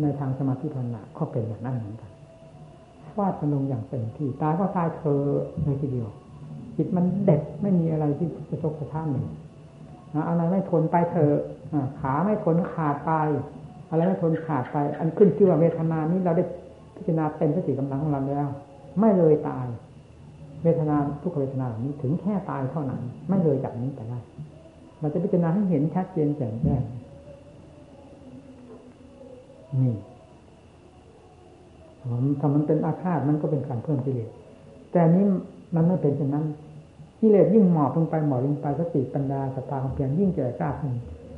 [0.02, 2.12] ในทางสมาธิภาวนาก็เป็นอย่างนั้นเหมือนกัน
[3.16, 5.22] ฟาดกันลงอย่างเต็มที่ตายก็ตายเธอ
[5.66, 6.10] ในทีเดียว
[6.76, 9.26] จิตมันเด็ดไม่มีอะไรที่จะทกกระท่านหนึ่ง
[10.30, 11.32] อะไรไม่ทนไปเธอ
[12.00, 13.12] ขาไม่ทนขาดไป
[13.90, 16.44] อะไรไม่ทนขาดไป อันขึ้นชื่อว่าเวทนานี้เราได้
[16.96, 18.48] พิจารณาเต็มสติกำลังของเราแล้ว
[19.00, 19.66] ไม่เลยตาย
[20.64, 24.20] เวทนาทุกเวทนานี้ถึงแค่ตายเท่านั้น ไม่เลยจากนี้ไปได้
[25.00, 26.82] เราจะพิจารณาให้เห็นชัดเจนแจ่มแจ้ง
[29.82, 29.96] นี่
[32.40, 34.30] ถ้ามันเป็นอาฆาตมันก็เป็นการเพิ่มกิเลส
[34.92, 35.26] แต่นี้
[35.76, 36.46] มันไม่เป็นเช่นนั้น
[37.20, 40.94] กิเลสยิ่งหมอบลงไปหมอบลงไปสติปัญญาสตาของเพียรยิ่งแก่กล้าขึ้น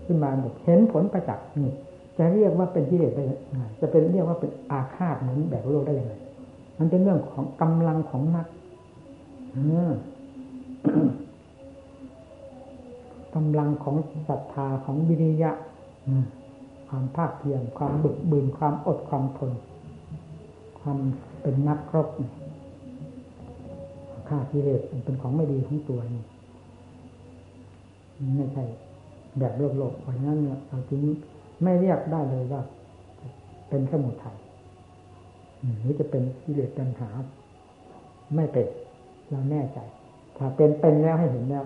[0.05, 1.73] ขึ้นมาหมดเห็นผลประจักษ์นี่
[2.17, 6.13] จะเรียกว่าเป็นกิเลสได้ยังไงจะเป็นเรียกว่าเป็นอาฆาตเหมือนแบบโลกได้ยังไง
[6.79, 8.47] มันเป็นเรื่องของกำลังของนัก
[13.35, 13.95] กำลังของ
[14.29, 15.51] ศรัทธาของวิริยะ
[16.87, 19.51] ความภาคเพียรความบึกบืนความอดความทน
[20.79, 20.97] ความ
[21.41, 22.07] เป็นนักครบ
[24.27, 26.23] ฆ่ากิเลสเป็นของไม่ดีของตัวนี่
[28.37, 28.63] ไม่ใช่
[29.39, 31.01] แบบโลกโลกเพราะนั้นเราจึง
[31.63, 32.61] ไม่เรียกได้เลยว่า
[33.69, 34.37] เป็นสมุทัย
[35.79, 37.09] หรือจะเป็นกิเลสปัญหา
[38.35, 38.67] ไม่เป็น
[39.29, 39.79] เราแน่ใจ
[40.37, 41.63] ถ้าเป็นเป็นแล้วให้เห็นแล้ว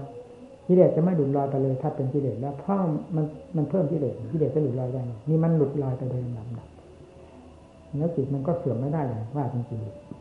[0.68, 2.78] กิเลสจะไม่หลุดลอยไปเลย ถ้าเป็นกิเลสแล้วเพราะ
[3.16, 3.26] มัน
[3.56, 6.70] มันเพิ่มกิเลสกิเลสจะหลุดลอยได้นี่มันหลุดลอยไปโดยลำดับ
[7.98, 9.80] แล้วจิตมันก็เสื่อมไม่ได้เลยว่าจริง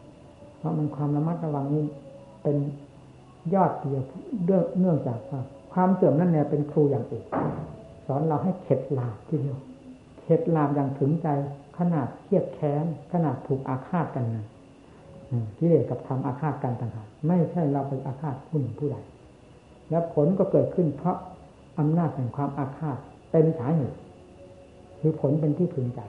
[0.09, 1.85] ๆเพราะมันความระมัดระวังนี่
[2.43, 2.57] เป็น
[3.55, 4.03] ยอดเดียว
[4.79, 5.41] เนื่องจากว่า
[5.73, 7.25] ความเสื่อมนั่นเนี่ยเป็นครูอย่างเอก
[8.11, 9.59] สอนเราให้เข็ดหลาบทีเดียว
[10.23, 11.29] เข็ดหลาบอย่างถึงใจ
[11.79, 14.47] ขนาดเครียดแค้นขนาดถูกอาฆาตกันนะ
[15.59, 18.97] กิเลสกับทำอาฆาตกันต่างหากไม่ใช่เราไปอาฆาตผู้หนึ่งผู้ใด
[19.91, 21.17] แล้วผลก็เกิดขึ้นเพราะ
[21.79, 22.97] อำนาจแห่งความอาฆาต
[23.31, 23.99] เป็นสาเหตุ
[25.01, 26.01] คือผลเป็นที่พึงใจ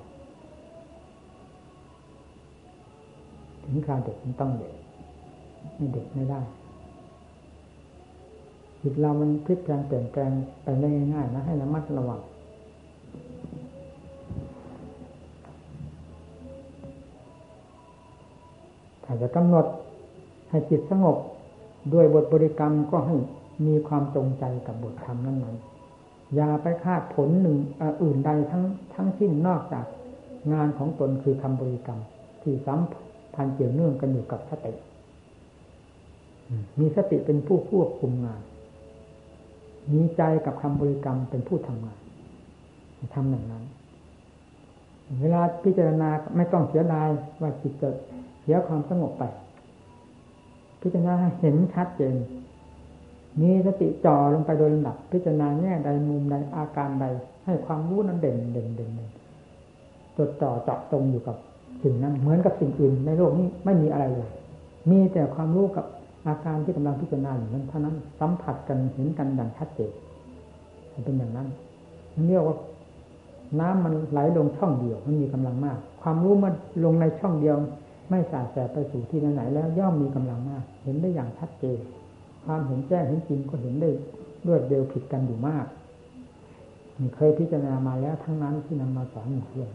[3.63, 4.73] ถึงคราวเด็กมันต้องเด็ก
[5.75, 6.41] ไม่เด็กไม่ได้
[8.81, 10.31] จิตเรามันพลิกแปลงเปลี่ยนแปลง
[10.63, 12.19] ไปได้ง่ายๆนะให้ระมัดระวัง
[19.03, 19.65] ถ้าจะกำหนด
[20.49, 21.17] ให้จิตสงบ
[21.93, 23.15] ด้วยบทบริกรรมก็ให้
[23.65, 27.57] มีความจงใจกับบทธรรมนั้นๆอย่าไปคาดผลหนึ่ง
[28.03, 28.63] อื่นใดทั้ง
[28.93, 29.85] ทั้งสิ้นนอกจาก
[30.53, 31.99] งานของตนคือคำบริกรรม
[32.41, 32.79] ที่สัม
[33.35, 34.73] พันธ์เกี่ยวเนื่องกันอยู่กับสติ
[36.79, 38.41] มีสติเป็นผู้ควบคุมงาน
[39.91, 41.99] มีใจกับคำบริกรรมเป็นผู้ทำงาน
[43.15, 43.63] ทำอย่างนั้น
[45.21, 47.07] เวลาพิจารณาไม่ต้องเสียดาย
[47.41, 47.89] ว่าจิตจะ
[48.41, 49.23] เสียความสงบไป
[50.81, 52.15] พิจารณาเห็นชัดเจน
[53.41, 57.05] มีสติจ่อลงไปโดยลำดับ พิจารณาแง่ใดมุมใดอาการใด
[57.45, 58.91] ให้ความรู้นั้นเด่นเด่นเด่น
[60.17, 61.37] จดจ่อเจาะตรงอยู่กับ
[61.83, 64.29] สิ่งนั้น เหมือนกับสิ่งอื่นในโลกนี้ไม่มีอะไรเลย
[64.89, 65.85] มีแต่ความรู้กับ
[66.27, 69.91] อาการที่กำลังพิจารณาอยู่นั้นเท่านั้นสัมผัสกันเห็นกันอย่างชัดเจน
[71.05, 71.47] เป็นอย่างนั้น
[72.27, 72.57] เรียกว่า
[73.59, 76.53] น้ำมันไหลลงช่องเดียวมันมีกำลังมาก ความรู้มัน
[76.85, 77.55] ลงในช่องเดียว
[78.09, 81.79] ไม่สาดแสไปสู่ที่ไหนแล้วย่อมมีกำลังมาก เห็นได้อย่างชัดเจน
[82.45, 83.89] ความเห็นแจ้งเห็นจริงก็เห็นได้
[84.47, 85.65] รวดเร็วผิดกันอยู่มาก
[86.99, 89.69] นี่เคยพิจารณามาแล้วทั้งนั้นที่นำมาสอนหมู่เพื่อน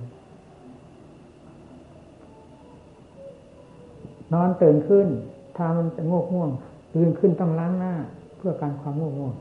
[4.32, 5.06] นอนตื่นขึ้น
[5.56, 6.50] ถ้ามันจะง่วงง่วง
[6.94, 7.92] ตื่นขึ้นต้องล้างหน้า
[8.36, 9.34] เพื่อการความง่วงง่วง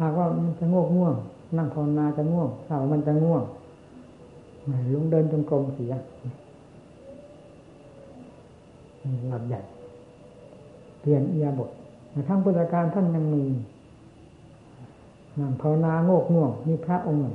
[0.00, 1.14] หากว่ามันจะง่วงง่วง
[1.56, 3.42] นั่งภาวนาจะง่วงถ้ามันจะง่วง
[4.94, 5.92] ลงเดินจงกรมเสีย
[9.30, 9.60] หลับใหญ่
[11.00, 11.70] เปลี่ยนเอียบท
[12.28, 13.44] ทั้งพุทธการท่านยังมี
[15.38, 17.34] นั่งภาวนาโงกง่วงมีพระองค์หนึ่ง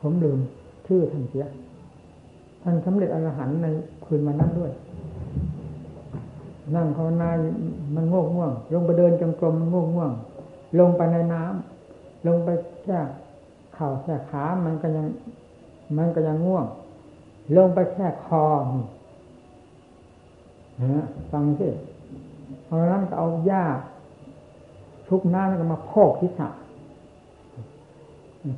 [0.00, 0.38] ผมลืม
[0.86, 1.44] ชื่อท่านเสีย
[2.62, 3.66] ท่านสำเร็จอรหันต์ใน
[4.04, 4.72] คืนวันนั้นด้วย
[6.74, 7.30] นั่งภาวนา
[7.94, 10.12] มันง่วงง่วง ลงไปเดินจงกรมมันง่วงง่วง
[10.78, 12.48] ลงไปในน้ำลงไป
[12.84, 12.98] แค่
[13.74, 15.06] เข่าแค่ขา มันก็ยัง
[15.96, 16.66] มันก็ยังง่วง
[17.56, 18.44] ลงไปแค่คอ
[20.82, 21.68] นะฟังสิ
[22.64, 23.64] เพราะนั้นก็เอาหญ้า
[25.08, 26.48] ทุกน้ำแล้วก็มาโพกทิศะ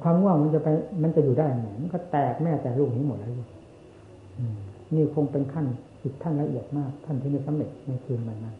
[0.03, 0.69] ความง่วงมันจะไป
[1.03, 3.31] มันจะอยู่ได้ไหมมันก็แตกแม่แต่ลูกนี้หมดแล้ว
[4.95, 5.67] นี่คงเป็นขั้น
[6.03, 8.55] จิตท่านละเอียดมาก ท่านที่ได้สำเร็จในคืนวันนั้น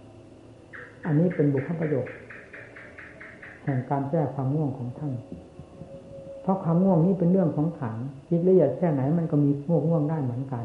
[1.07, 2.15] อันนี้เป็นบุคคลประโยชน์
[3.65, 5.13] แห่งการแก้ความง่วงของท่าน
[6.43, 7.97] เพราะความง่วงนี้เป็นเรื่องของขัน
[8.29, 10.65] จิตละเอียดแค่ไหนมันก็มีง่วงง่วงได้เหมือนกัน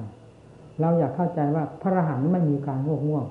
[0.81, 3.25] เราอยากเข้าใจว่าพระอรหันต์ไม่มีการง่วงง่วง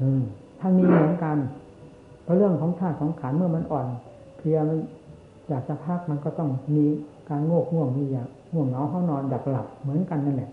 [0.00, 0.22] อืม
[0.60, 1.36] ท่านมีเหมือนกัน
[2.22, 3.86] เพราะเรื่องของธาตุของขันเมื่อมันอ่อน
[4.36, 4.78] เพียมัน
[5.48, 6.84] อยากจะพักมันก็ต้องมี
[7.28, 10.50] การโงกง่วงมีอยากง่วงเหงาเข้านอนอยากหลับเหมือนกันนั่นแหละ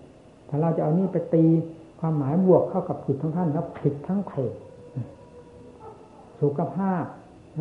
[0.49, 1.45] ถ้าเราจะเอานี่ไปตี
[1.99, 4.53] ความหมายบวกเข้ากับจิตของท่านแล้วผิดทั้งเพศ
[6.41, 7.03] สุขภาพ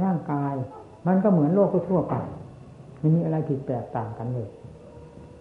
[0.02, 0.54] ร่างกาย
[1.06, 2.14] มันก็เหมือนโลกทั่วไป
[2.98, 4.48] ไม่มีอะไรผิดแปลกต่างกันเลย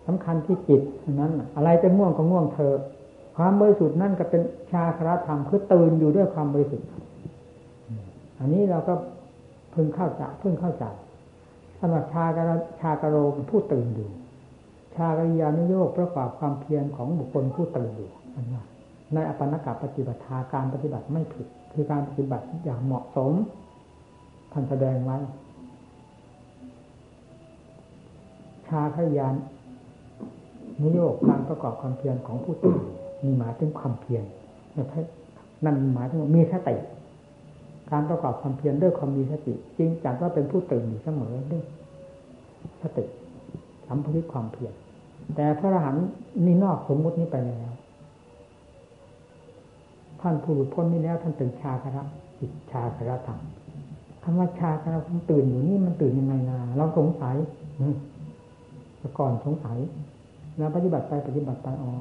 [0.07, 0.81] สำคัญที่จิต
[1.13, 2.73] นั้น อะไรจะง่วงก็ง่วงเธอ
[3.37, 6.87] ความบริสุทธิ์นั่นก็เป็นชาครธรรมคือตื่นอยู่ด้วยความบริสุทธิ์
[8.39, 8.93] อันนี้เราก็
[9.73, 10.85] พึงเข้าใจพึงเข้าใจ
[11.79, 12.51] สำหรับชากร
[12.81, 13.15] ชากรโร
[13.51, 14.09] ผู้ตื่นอยู่
[14.95, 18.59] ชาริยานุโยกประกอบความเพียรของบุคคลผู้ตื่นอยู่อันนี้
[19.13, 23.31] ในอปันนกปฏิบัติาการปฏิบัติไม่ผิด คือการปฏิบัติอย่างเหมาะสม
[24.51, 25.17] ท่านแสดงไว้
[28.67, 29.33] ชาขยาน
[30.81, 32.81] นิโยกการประกอบความเพียรของผู้ตื่น
[33.23, 34.23] มีหมายถึงความเพียร
[35.65, 36.75] นั่นหมายถึงมีสติ
[37.91, 41.63] การประกอบความเพียรด้วยความมีสติจริงจัดว่าเป็นผู้ตื่นอยู่เสมอด้วย
[42.81, 43.05] สติ
[43.87, 44.73] สัมผัสความเพียร
[45.35, 46.05] แต่พระอรหันต์
[46.45, 47.71] นี่นอกสมมุตินี้ไปแล้ว
[50.21, 52.03] ท่านผู้หลุดพ้นนี่แล้วท่านเป็นชาคระ
[52.39, 53.39] จิตชาคระธรรม
[54.23, 57.35] คำว่าชาคระผมตื่นอยู่นี่มันตื่นยังไงนะเราสงสัย
[58.97, 59.77] แต่ก่อนสงสัย
[60.57, 61.91] แล้วปฏิบัติไปปฏิบัติไปอ๋อ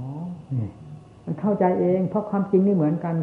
[1.24, 3.14] มันเข้าใจเอง เพราะความจริงนี่เหมือนกัน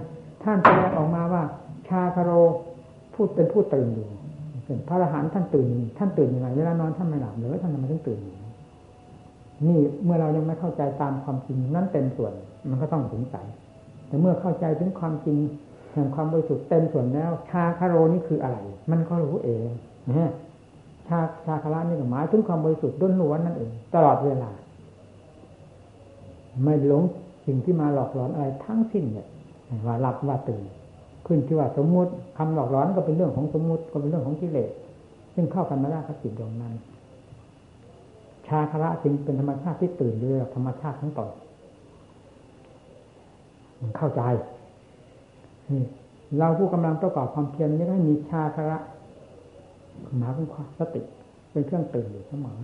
[0.43, 1.43] ท่านแสดงออกมาว่า
[1.87, 2.31] ชาคาโร
[3.15, 4.07] พูดเป็นผู้ตื่นอยู่
[4.65, 8.19] เป็นพระอรหันต์ท่านตื่น ท่านตื่นยังไงเวลานอนท่านไม่หลับหรือท่านทำไมถึงตื่น
[9.67, 12.33] นี่เมื่อเรายังไม่เข้าใจตามความจริงนั่นเต็มส่วน
[12.69, 13.45] มันก็ต้องสงสัย
[14.07, 15.37] แต่เมื่อเข้าใจถึงความจริง
[15.93, 18.57] แห่งความบริสุทธิ์เต็มส่วนแล้ว ชาคาโรนี่คืออะไร
[18.91, 19.67] มันก็รู้เอง
[20.11, 20.31] นะ
[21.07, 24.51] ชาชาคาระนี่หมายถึงความบริสุทธิ์ด้นล้วนนั่นเอง ตลอดเวลา
[26.63, 27.03] ไม่หลง
[27.45, 29.27] สิ่งที่มาหลอกหลอนอะไรทั้งสิ้นเนี่ย
[29.85, 30.63] ว่าหลับว่าตื่น
[31.25, 34.71] ขึ้นที่ว่าสมมุติคำหลอกหลอนก็เป็นเรื่องของสมมุติก็เป็นเรื่องของกิเลส
[35.33, 36.73] ซึ่งเข้ากันมาได้กับจิตดวงนั้น
[38.49, 41.29] ชาคระจึงเป็นธรรมชาติที่ตื่นเรือธรรมชาติทั้งตน
[43.81, 44.21] มันเข้าใจ
[45.69, 45.83] นี่
[46.37, 48.77] เราผู้กำลังประกอบความเพียรไม่ได้มีชาคระ
[50.17, 51.01] หมายถึงความสติ
[51.51, 52.57] เป็นเครื่องตื่นอยู่เสมอ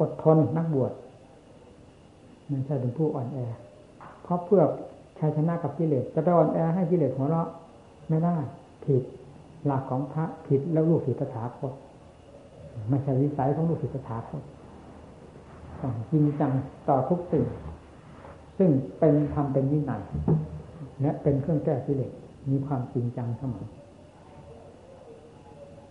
[0.00, 0.92] อดทนนักบวช
[2.48, 3.38] ไม่ใช่เป็นผู้อ่อนแอ
[4.22, 4.62] เพราะเพื่อ
[5.18, 7.48] ชัยชนะกับกิเลสจะไปอ่อนแอให้กิเลสหัวเราะ
[8.08, 8.36] ไม่ได้
[8.84, 9.02] ผิด
[9.66, 11.72] หลักของพระผิดแล้วลูกศิษย์ถาคต
[12.90, 14.42] ไม่ใช่วิสัยของลูกศิษย์สถาคต
[15.80, 16.52] ต้องจริงจัง
[16.88, 17.44] ต่อทุกสิ่ง
[18.58, 20.02] ซึ่งเป็นทำเป็นวินัย
[21.00, 22.12] และเป็นเครื่องแก้กิเลส
[22.50, 23.66] มีความจริงจังเสมอ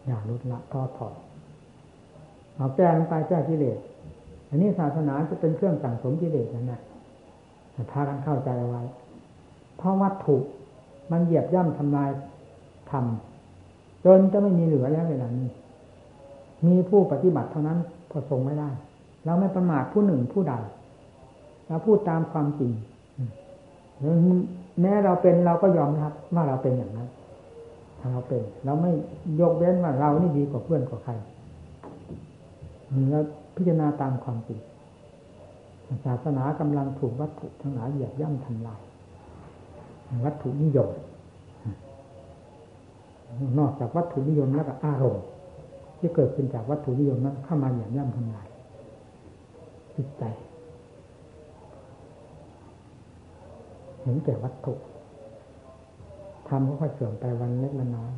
[0.06, 1.16] อย่าลดละท้อถอย
[2.56, 3.78] เอาแก้ลงไปแก้กิเลส
[4.50, 6.82] อันนี้ศาสนาจะเป็นเครื่องสั่งสมกิเลสนั่นแหละ
[7.92, 8.84] พากันเข้าใจเอาไว้
[9.78, 10.36] เพราะวัตถุ
[11.12, 12.10] มันเหยียบย่ำทำลาย
[12.92, 15.48] ทำจนจะไม่มีเหลือแล้วเวลานี้
[16.70, 18.70] มีผู้ปฏิบัติเท่านั้นพอทรงไม่ได้
[19.26, 20.54] เราไม่ประมาทผู้หนึ่งผู้ใด
[21.68, 22.72] เราพูดตามความจริง
[24.82, 27.08] แม้เราเป็นเราก็ยอมรับว่าเราเป็นอย่างนั้น
[28.00, 28.92] ถ้าเราเป็น เราไม่
[29.40, 31.14] ยกเว้นว่าเรานี่ดีกว่าเพื่อนกว่าใคร
[33.12, 33.20] เรา
[33.56, 34.60] พิจารณาตามความจริง
[36.06, 38.82] ศาสนากำลังถูกวัตถุทั้งหลายเหยียบย่ำทำลาย
[40.26, 40.90] วัตถุนิยม
[43.60, 45.24] นอกจากวัตถุนิยมแล้วก็อารมณ์
[46.04, 48.48] ที่เกิดขึ้นจากวัตถุนิยมนั้นเข้ามาอย่างย่ำทำลาย
[49.96, 50.24] จิตใจ
[54.02, 54.74] เห็นแก่วัตถุ
[56.48, 58.12] ทำก็ค่อยเสื่อมไปวันเล็กวันน้อย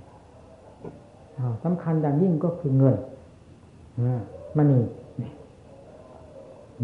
[1.63, 2.95] สำคัญอย่างยิ่งก็คือเงิน
[4.57, 4.83] มันนี่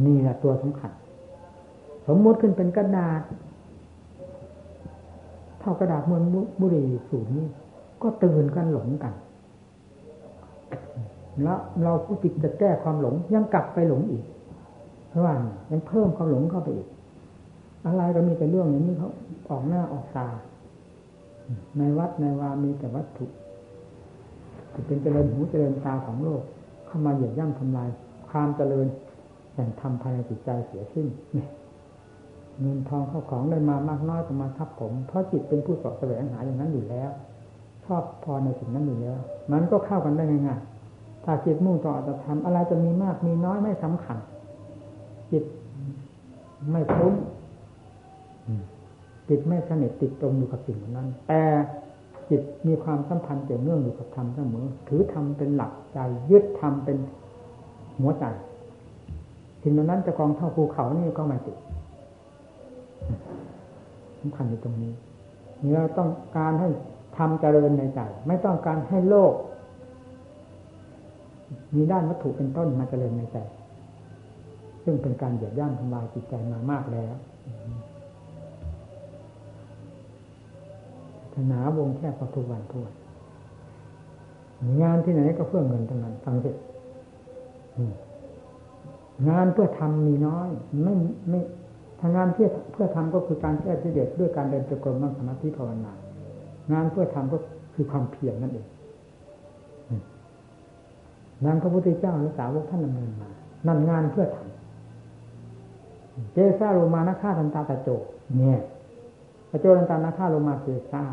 [0.06, 0.92] นี่แหละตัวสำคัญ
[2.08, 3.22] สมมติขึ้นเป็นกระดาษ
[5.60, 6.24] เท่ากระดาษมือง
[6.62, 7.48] บุรีสูงนี่
[8.02, 9.14] ก็ตื่นกันหลงกัน
[11.44, 14.24] แล้วเราผู้จิตจะแก้ความหลงยังกลับไปหลงอีก
[15.10, 15.34] เพราะว่า
[15.72, 16.88] ยังเพิ่มความหลงเข้าไปอีก
[17.86, 19.12] อะไรก็มีแต่เรื่องอย่างนี้เขา
[19.50, 20.28] ออกหน้าออกตา
[21.78, 23.26] ในวัดในวามีแต่วัตถุ
[24.74, 26.42] จะเป็นเจริญหูเจริญตาของโลก
[26.88, 27.90] เข้ามาเหยียบย่ำทำลาย
[28.30, 28.88] ความเจริญ
[29.54, 31.50] แห่งธรรมภายในจิตใจเสียสิ้นเนี่ย
[32.60, 37.10] เงินทองเข้าของได้มามากน้อยก็มาทับผม เพราะจิตเป็นผู้สอบแสวงหาอย่างนั้นอยู่แล้ว
[37.86, 39.18] ชอบพอในสิ่งนั้นอยู่แล้ว
[39.52, 40.81] มันก็เข้ากันได้ง่ายๆ
[41.26, 44.18] ถ้าจิตมุ่งต่อจะทำอะไรจะมีมากมีน้อยไม่สำคัญ
[45.32, 45.44] จิต
[46.72, 47.14] ไม่พ้น
[49.30, 51.44] ติดไม่สนิทติดตรงอยู่กับสิ่งนั้น แต่
[52.30, 56.00] จิตมีความสัมพันธ์เกี่ยวเนื่องอยู่กับธรรมเสมอถือธรรมเป็นหลักใจ
[56.32, 56.98] ยึดธรรมเป็น
[58.00, 58.26] หัวใจ
[59.62, 61.58] สิ่งนั้นจะกองเท่าภูเขานี่ก็ไม่ติด
[64.20, 64.94] สำคัญในตรงนี้
[65.74, 66.70] เราต้องการให้
[67.18, 69.34] ทำเจริญในใจ ไม่ต้องการให้โลก
[71.76, 73.38] มีด้านวัตถุเป็นต้นมาเจริญในใจ
[74.84, 77.16] ซึ่งเป็นการเหยียบย่ำทำลายจิตใจมามากแล้ว
[81.50, 82.96] หนาวงแค่พอทุกวันทุกวัน
[84.82, 86.52] งานที่ไหนก็เพื่อเงินทั้งนั้นฟังสิ
[89.30, 90.50] งานเพื่อทำมีน้อย
[90.84, 90.94] ไม่
[91.30, 91.40] ไม่
[92.00, 95.92] ทางานเพื่อเพื่อทำก็คือการแก้ที่เด็ดด้วยการเดินจงกรมนั่งสมาธิภาวนา
[96.72, 97.38] งานเพื่อทำก็
[97.74, 98.66] คือความเพียรนั่นเอง
[101.46, 103.30] งานพระพุทธเจ้าและสาวกท่านดำเนินมา
[103.68, 107.90] นั่นงานเพื่อทำเจซาโรมานาคาทันตาตะโจ
[108.38, 108.60] เนี่ย
[109.50, 111.04] ตะโจทันตานาคาโรมาเจซา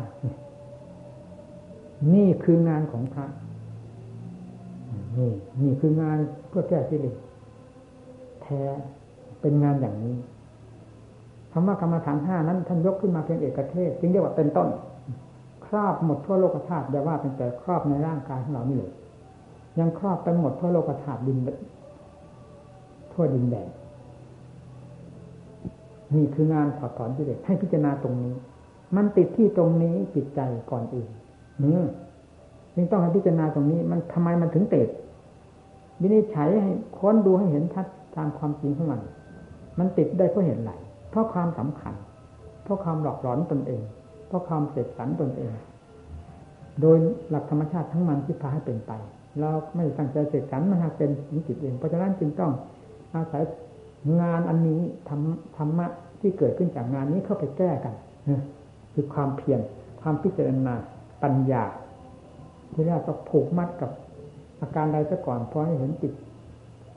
[2.13, 3.25] นี่คืองานของพระ
[5.17, 6.17] นี่นี่คืองาน
[6.49, 7.15] เพื่อแก้ที่เด็ด
[8.43, 8.61] แท้
[9.41, 10.15] เป็นงานอย่างนี้
[11.51, 14.67] คำว่ากรรมฐานห้านั้นท่านยกขึ้นมาเพียงเอกเทศ จึงเรียกว่าเป็นต้น
[15.65, 18.91] ครอบหมดทั่วโลกธาตุอย่ว่าเป็นแต่ครอบในร่างกายของเรานี่เลย
[19.79, 21.37] ยังครอบไปหมดทั่วโลกธาตุดิน
[23.13, 23.69] ทั่วดินแดน
[26.15, 28.33] นี่คืองานถอดถอนกิเลสให้พิจารณาตรงนี้
[28.95, 31.09] มันติดที่ตรงนี้จิตใจก่อนอื่น
[31.59, 31.79] เนื้อ
[32.75, 34.87] จึงต้องให้พิจารณาตรงนี้ มันทำไมมันถึงเตด
[36.01, 39.01] วินิจฉัยให้ค้นดูให้เห็นชัดตามความจริงของมัน
[39.79, 40.71] มันติดได้เพราะเห็นไหล
[41.09, 41.93] เพราะความสำคัญ
[42.63, 43.81] เพราะความหลอกหลอนตนเอง
[44.27, 45.51] เพราะความเสพสันตนเอง
[46.81, 46.97] โดย
[47.29, 48.91] หลักธรรมชาติทั้งมันที่พาให้เป็นไป
[49.39, 52.51] เราไม่ตั้งใจเสพสันมันหากเป็นสิ่งจิตเอง เพราะฉะนั้นจึงต้อง
[53.13, 53.43] อาศัย
[54.21, 55.21] งานอันนี้ธรรม
[55.57, 55.87] ธรรมะ
[56.19, 57.95] ที่เกิดขึ้นจากงานนี้เข้าไปแก้กัน
[58.93, 59.59] คือความเพียร
[60.01, 60.73] ความพิจารณา
[61.23, 61.63] ปัญญา
[62.73, 63.91] ที่แรกก็ผูกมัดกับ
[64.61, 66.13] อาการใดซะก่อนพอให้เห็นจิต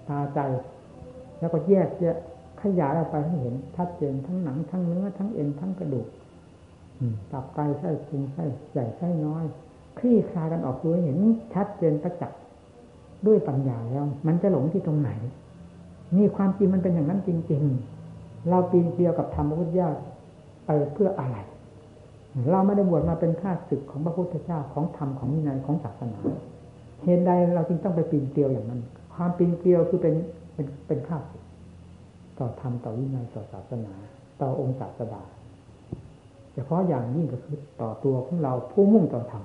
[0.08, 0.40] ตาใจ
[1.38, 2.16] แล้วก็แยกแยะ
[2.62, 6.06] ขยายออกไปให้เห็นชัดเจนทั้งหนังทั้งเนื้อทั้งเอ็นทั้งกระดูก
[7.32, 9.44] ตับไตไส้พุงไส้ใหญ่ไส้น้อย
[9.98, 11.18] คลี่คลายกันออกดูเห็น
[11.54, 12.40] ชัดเจนประจักษ์
[13.26, 15.10] ด้วยปัญญาแล้ว มันจะหลงที่ตรงไหน
[16.16, 17.62] นี่ความจริงมันเป็นอย่างนั้นจริง
[18.04, 19.90] ๆ เราปีนเดียวกับธรรมพุทธเจ้า
[20.64, 21.36] ไปเพื่ออะไร
[22.50, 26.20] เราไม่ได้บวชมาเป็นข้าศึกของพระพุทธเจ้าของธรรมของวินัยของศาสนา
[27.04, 28.80] เหตุใดเราจึงต้องไปปีนเกลียวอย่างนั้น
[29.14, 30.14] ความปีนเกลียวคือเป็น
[30.54, 31.42] เป็นเป็นข้าศึก
[32.38, 33.92] ต่อธรรมต่อวินัยต่อศาสนา
[34.40, 35.22] ต่อองค์ศาสดา
[36.54, 39.44] เฉพาะอย่างยิ่งก็คือต่อตัวของเราผู้มุ่งต่อธรรม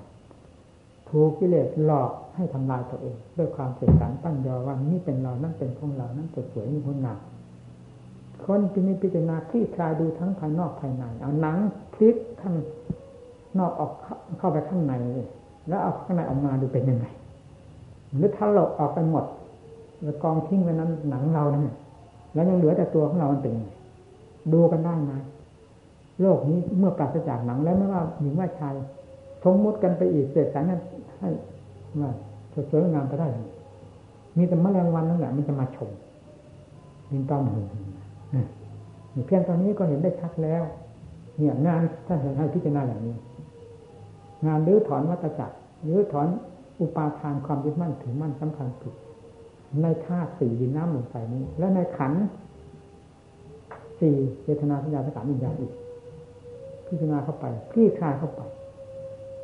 [1.08, 7.18] ถูกกิเลสหลอกให้ทำลายตัวเอง ด้วยความเสียสารตั้งยอว่านี่เป็นเรานั่นเป็นของเรานั่นสวยนี่คนงาม
[8.44, 11.56] คนที่มีพิจารณาคลี่คลายดูทั้งภายนอกภายใน เอาหนัง
[11.94, 12.54] พลิกข้าง
[13.58, 13.92] นอกออก
[14.38, 14.92] เข้าไปข้างใน
[15.68, 17.06] แล้วเอาข้างในออกมาดูเป็นยังไง
[18.16, 19.24] หรือถ้าเราออกไปหมด
[20.02, 21.76] แล้วกองทิ้งไว้นั้นหนังเราเนี่ย
[22.34, 23.70] แล้วยังเหลือแต่ตัวของเรามันเป็นยังไง
[24.52, 25.12] ดูกันได้ไหม
[26.20, 28.74] โลกนี้เมื่อปราศจากหนังแล้วไม่ว่าหญิงว่าชาย
[29.44, 30.80] สมมติกันไปอีกเสร็จสารนั้น
[31.18, 31.28] ให้
[32.00, 32.10] ว่า
[32.70, 33.28] สวยงามไปได้
[34.36, 35.90] มีแต่แมลงวันนั่นแหละมันจะมาชม
[37.10, 37.60] ยินต้อมหู
[39.26, 40.62] เพียงตอนนี้ก็เห็นได้ชัดแล้ว
[41.36, 43.14] เนี่ยงานท่านให้พิจารณาอย่างนี้
[44.46, 45.54] งานรื้อถอนวัตจักร
[45.88, 46.28] รื้อถอน
[46.80, 48.94] อุปาทานความยึดมั่นถือมั่นสำคัญผิด
[49.82, 52.12] ในธาตุสี่ดินน้ำลมไฟนี้ และในขัน
[54.00, 55.72] สี่เจตนาสัญญาสังขารวิญญาณอีก
[56.86, 58.40] พิจารณาเข้าไปคลี่คลายเข้าไป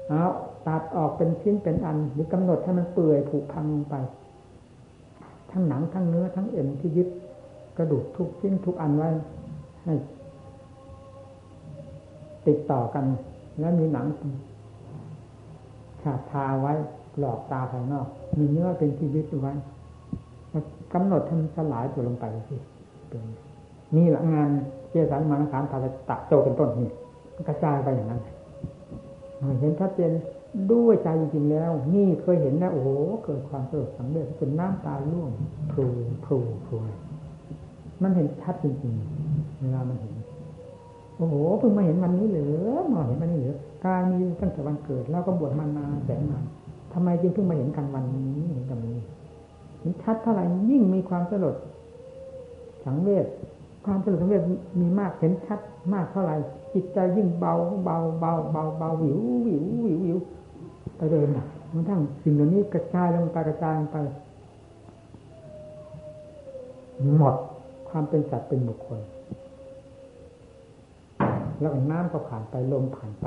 [0.09, 0.25] เอา
[0.67, 3.95] ตัดออกเป็นชิ้นเป็นอัน หรือกำหนดให้มันเปื่อยผุพังลงไป
[5.51, 7.09] ทั้งหนังทั้งเนื้อทั้งเอ็นที่ยึด
[7.77, 9.09] กระดูกทุกชิ้นทุกอันไว้
[9.85, 9.95] ให้
[12.47, 13.05] ติดต่อกัน
[13.61, 14.07] แล้วมีหนัง
[16.03, 16.73] ฉาบทาไว้
[17.19, 18.07] หลอกตาภายนอก
[18.39, 19.53] มีเนื้อเป็นที่ยึดไว้
[20.95, 22.57] กำหนดให้มันสลายตัวลงไปสิ
[23.97, 24.51] นี่หลังงาน
[24.91, 26.89] เจสันมานาคารทาตะโจเป็นต้นนี่
[27.49, 28.21] กระจายไปอย่างนั้น
[29.61, 30.13] เห็นชัดเจน
[30.73, 32.89] ด้วยใจจริงๆแล้ว นี่เคยเห็นนะโอ้โห
[33.25, 35.31] เกิดความสลดสังเวชจนน้ำตาล่วง
[35.73, 35.87] พลู
[36.25, 36.77] พลูพลู
[38.03, 40.15] มันเห็นชัดจริงๆเวลามันเห็น
[41.17, 46.45] โอ้โหเพิ่งมาเห็นวันนี้เหรือมาเห็นวันนี้เหรือกายมีตั้งแต่วันเกิดแล้วก็บวชมานานแสนนาน
[46.93, 48.99] ทำไมจึงเพิ่งมาเห็นกันวันนี้เห็นกันนี้
[50.03, 51.55] ชัดเท่าไหร่ยิ่งมีความสลด
[52.85, 53.27] สังเวช
[53.87, 54.43] ความสลดสังเวช
[54.81, 55.61] มีมากเห็นชัด
[55.93, 56.37] มากเท่าไหร่
[56.75, 57.55] จิตใจยิ่งเบา
[57.85, 59.17] เบาเบาเบาเบาวิว
[59.47, 60.19] วิววิววิว
[60.97, 63.97] ไปเลยนะมันทั้งสิ่งเหล่านี้กระจายลงไปกระจายลงไป
[67.17, 67.35] หมด
[67.89, 69.01] ความเป็นสัตว์เป็นบุคคล
[71.61, 73.27] แล้วน้ำก็ผ่านไปลมผ่านไป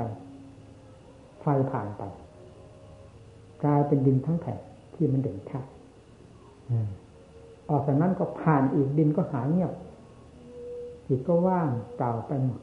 [1.40, 2.02] ไฟผ่านไป
[3.64, 4.58] กลายเป็นดินทั้งแผ่น
[4.94, 5.64] ที่มันเด่นชัด
[7.70, 9.72] ออกจากนั้นก็ผ่านอีกดินก็หายเงียบ
[11.06, 12.60] จิตก็ว่างเปล่าไปหมด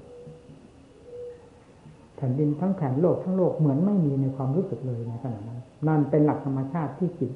[2.15, 7.31] แผ่นดินทั้งแผ่นโลกทั้งโลกเหมือนไม่มีในความรู้สึกเลยในขณะนั้น นั่นเป็นหลักธรรมชาติที่จิต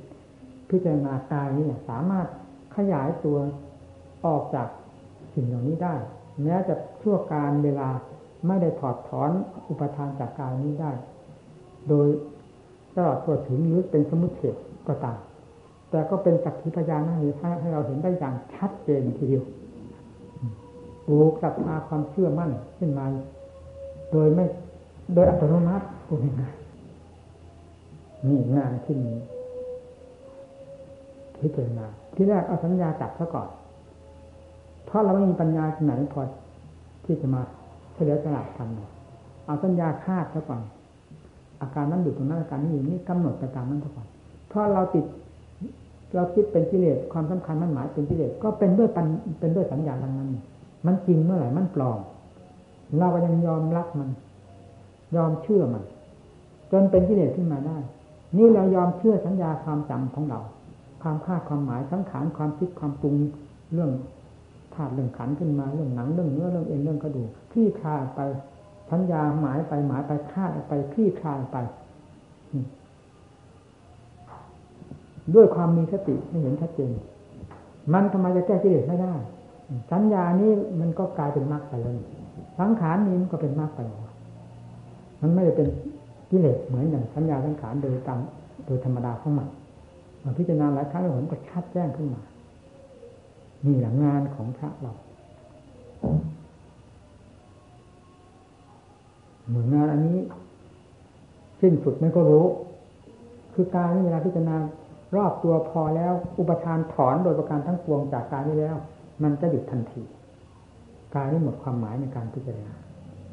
[0.70, 2.28] พิจารณากายนี่สามารถ
[2.76, 3.38] ขยายตัว
[4.26, 4.68] ออกจาก
[5.34, 5.96] สิ่งเหล่านี้ได้
[6.44, 7.90] แม้จะชั่วการเวลา
[8.48, 9.32] ไม่ได้ถอดถอน
[9.70, 10.92] อุปทานจากกายนี้ได้
[11.90, 12.08] โดย
[12.96, 14.56] ตลอดตัวถึงหรือเป็นสมุทเฉด
[14.88, 15.18] ก็ตาม
[15.90, 19.44] แต่ก็เป็นสักขีพยานให้เราเห็นได้อย่างชัดเจนทีเดียว
[21.06, 23.06] ปลูกศรัทธาความเชื่อมั่นขึ้นมา
[24.12, 24.46] โดยไม่
[25.14, 26.54] โดยอัตโนมัติพูดง่าย
[28.28, 29.18] นี่งานที่นี้
[31.40, 31.86] พิจารณา
[32.16, 33.50] ที่แรกเอาสัญญาจับซะก่อน
[34.86, 36.22] เพราะเราไม่มีปัญญาไหนพอ
[37.06, 37.42] ที่จะมา
[37.94, 40.62] เฉลียวฉลาดทำเอาสัญญาคาดซะก่อน
[41.62, 44.08] อาการนั้นอยู่ตรงนั้นอาการนี้อยู่นี่กำหนดไปตามนั้นซะก่อน
[44.48, 45.06] เพราะเราติด
[46.16, 49.06] เราคิดเป็นกิเลสความสำคัญมันหมายเป็นกิเลสก็เป็นด้วยปัน
[49.40, 50.30] เป็นด้วยสัญญาทั้งนั้น
[50.86, 52.00] มันจริงเมื่อไหร่มันปลอม
[53.00, 54.10] เราก็ยังยอมรับมัน
[55.16, 55.84] ยอมเชื่อมัน
[56.72, 57.78] จนเป็นกิเลสขึ้นมาได้
[58.38, 60.40] นี่เรายอมเชื่อสัญญาความจำของเรา
[61.02, 63.16] ความคาดความหมายสังขารความคิดความปรุง
[63.74, 63.92] เรื่อง
[64.74, 68.20] ธาตุเรื่องขันขึ้นมาเรื่องหนังเรื่องเนื้อเรื่องเอ็นเรื่องกระดูกที่คาไป
[68.92, 71.58] สัญญาหมายไปหมายไปคาดไปที่คาไป
[75.36, 76.92] ด้วยความมีสติให้เห็นชัดเจน
[77.94, 79.14] มันทำไมจะแก้กิเลสไม่ได้
[79.92, 81.94] สัญญานี้มันก็กลายเป็นมรรคไปแล้ว
[82.60, 83.80] สังขารนี้มันก็เป็นมากไป
[85.22, 85.68] มันไม่ได้เป็น
[86.30, 88.20] กิเลสเหมือนอย่างสัญญาสังขารโดยตาม
[88.66, 89.48] โดยธรรมดาของมัน
[90.24, 92.22] มาพิจารณาหลายครั้งแล้วผมก็ชัดแจ้งขึ้นมา
[93.66, 94.94] นี่แหละงานของพระเรา
[99.48, 100.18] เหมือนงานอันนี้
[101.62, 102.46] สิ้นสุดไม่ก็รู้
[103.54, 104.56] คือการนี้เวลาพิจารณา
[105.16, 108.76] รอบตัวพอแล้ว อุปทานถอนโดยประการทั้งปวงจากการนี้แล้ว
[109.24, 110.02] มันจะหยุดทันที
[111.16, 112.74] กายไม่หมดความหมายในการพิจารณา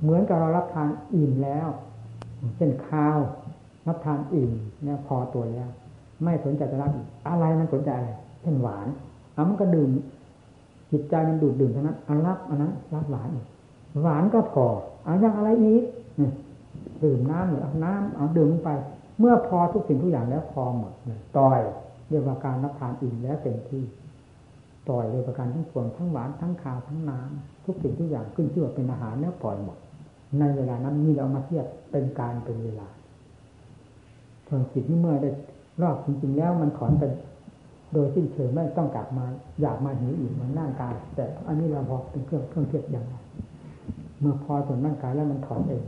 [0.02, 1.68] เหมือนกับเรารับทานอิ่มแล้ว
[2.56, 3.18] เช่นข้าว
[3.88, 4.52] รับทานอิ่ม
[4.84, 5.68] เนี่ยพอตัวแล้ว
[6.24, 8.10] ไม่สนใจจะรับอีกอะไรมันสนใจอะไร
[8.42, 8.86] เช่นหวาน
[9.32, 9.90] เอามันก็ดื่ม
[10.90, 13.46] จิตใจมันดูดดื่มเท่านั้นอันรับอันนั้นรับหวานอีก
[14.02, 14.66] หวานก็พอ
[15.04, 15.82] เอาอย่างอะไรอีก
[17.02, 18.68] ดื่มน้ำหรือเอาน้ำเอาดื่มไป
[19.18, 20.92] เมื่อพอทุกสิ่งทุกอย่างแล้วพอหมด
[21.38, 21.60] ต่อย
[22.10, 23.84] เรียกว่าการรับทานอิ่มแล้วเต็มที่
[24.88, 29.76] ปล่อยเลยประการทั้งปวงทั้งหวานทั้งขาวทั้งน้ำทุกสิ่งทุกอย่างขึ้นชื่อว่าเป็นอาหารแล้วปล่อยหมด
[30.40, 32.88] ในเวลานั้นมีเรามาเทียบเป็นการเป็นเวลา
[34.48, 35.30] ส่วนจิตนี่เมื่อได้
[35.82, 37.04] รอบจริงๆแล้วมันถอนไป
[37.92, 39.24] โดยสิ้นเชิงไม่ต้องกลับมา
[39.60, 43.14] อยากมาหิวอีกเหมือนร่างกาย แต่อันนี้เราพอเป็นเครื่องเครื่องเทียบอย่างไร
[44.20, 45.82] เมื่อพอส่วนร่างกายแล้วมันถอนเอง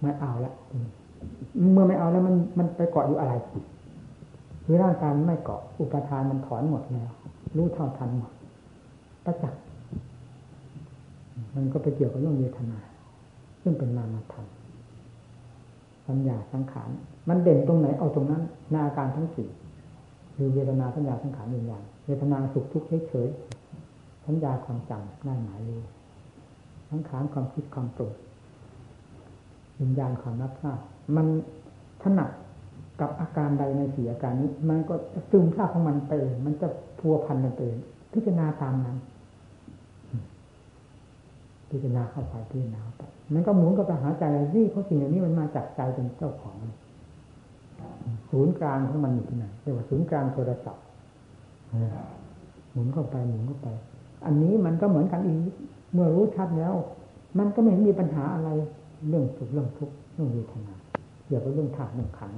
[0.00, 0.52] ไม่เอาละ
[1.72, 3.34] เมื่อไม่เอาแล้วมันมันไปเกาะอยู่อะไร
[4.64, 7.10] คือร่างกายไม่เกาะอุปทานมันถอนหมดแล้ว
[7.56, 8.32] รู้เท่าทันหมด
[9.24, 9.60] ประจักษ์
[11.54, 12.78] มันก็ไปเกี่ยวกับเรื่องเวทนา
[13.68, 14.46] ซึ่งเป็นนามธรรม
[16.08, 16.90] สัญญาสังขาร
[17.28, 18.42] มันเด่นตรงไหนเอาตรงนั้น
[18.72, 19.48] นาอาการทั้งสี่
[20.34, 25.80] คือเวทนาสัญญาสังขารวิญญาณเวทนาสุขทุกข์เฉยๆสัญญาความจำได้หมายรู้
[26.90, 28.12] สังขารความคิดความปรุง
[29.80, 30.78] วิญญาณความรับทราบ
[31.16, 31.26] มัน
[32.02, 32.30] ถนัด
[33.00, 34.94] กับอาการใดในสี่อาการนี้ มันก็
[35.30, 36.12] ซึมซาบของมันไป
[36.46, 37.60] มันจะพัวพันกันไป
[38.12, 38.96] พิจารณาตามนั้น
[41.70, 43.02] พิจารณาเข้าไปพิจารณาไป
[43.34, 46.56] มันก็หมุนกับไปหาใจที่เพราะสิ่งอย่างนี้มันมาจากใจเป็นเจ้าของ
[48.30, 50.84] ศูนย์กลางของมันอยู่ที่ไหนเรียกว่าศูนย์กลางโทรศัพท์
[52.72, 53.68] หมุนเข้าไปหมุนเข้าไป
[54.26, 55.38] อันนี้มันก็เหมือนกันอีก
[55.92, 56.74] เมื่อรู้ชัดแล้ว
[57.38, 58.48] มันก็ไม่มีปัญหาอะไร
[59.08, 60.74] เรื่องสุขเรื่องทุกข์เรื่องเวทนา
[61.26, 62.30] เกี่ยวกับเรื่องถาดเรื่องขัน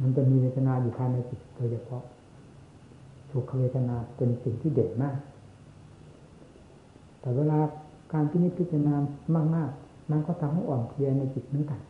[0.00, 2.02] มันจะมีเวทนาอยู่ภายในจิตโดยเฉพาะ
[3.32, 5.16] ทุกขเวทนาเป็นสิ่งที่เด่นมาก
[7.20, 7.58] แต่เวลา
[8.12, 8.94] การพิจิจารณา
[9.54, 11.80] มากๆมันก็ทำให้อ่อนเพลียในจิตเหมือนกัน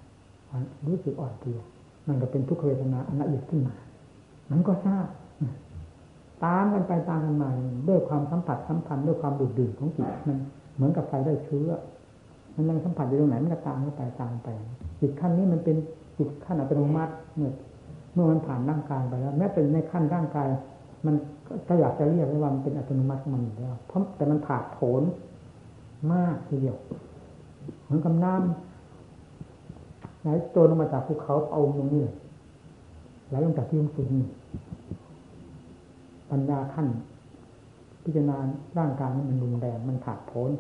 [0.86, 1.58] รู้สึกอ่อนเพลีย
[2.08, 3.74] มันก็เป็นทุกขเวทนาอันละเอียดขึ้นมา
[4.50, 5.06] มันก็ทราบ
[6.44, 7.50] ตามกันไปตามกันมา
[7.88, 10.38] ด้วยความสัมผัสสัมพันธ์ด้วยความดูดดื่มของจิตมัน
[10.74, 11.70] เหมือนกับไฟได้เชื้อ
[12.54, 14.48] มันยังสัมผัสอยู่ตรงไหนมันก็ตามเข้าไปตามไป
[15.00, 15.76] จิตขั้นนี้มันเป็น
[16.18, 17.50] จิตขั้นอัตโนมัติเมื่อ
[18.12, 20.48] เมื่อมันผ่านร่างกายไปแล้ว แม้เป็นในขั้นร่างกาย
[21.06, 21.14] มัน
[21.68, 25.02] ก็อยากจะเรียกว่ามันเป็นอัตโนมัติมันอยู่แล้วเพราะแต่มันผ่าโผน
[26.12, 26.76] มากทีเดียว
[27.84, 32.02] เหมือนกับน้ำไหลตัวลงมาจากภูเขาเอาตรงนี้
[33.28, 34.10] ไหลลงจากที่สูง
[36.30, 36.86] ปัญญาขั้น
[38.04, 38.36] พิจารณา
[38.78, 40.50] ร่างกายมันรุนแรงมันขาดพ้น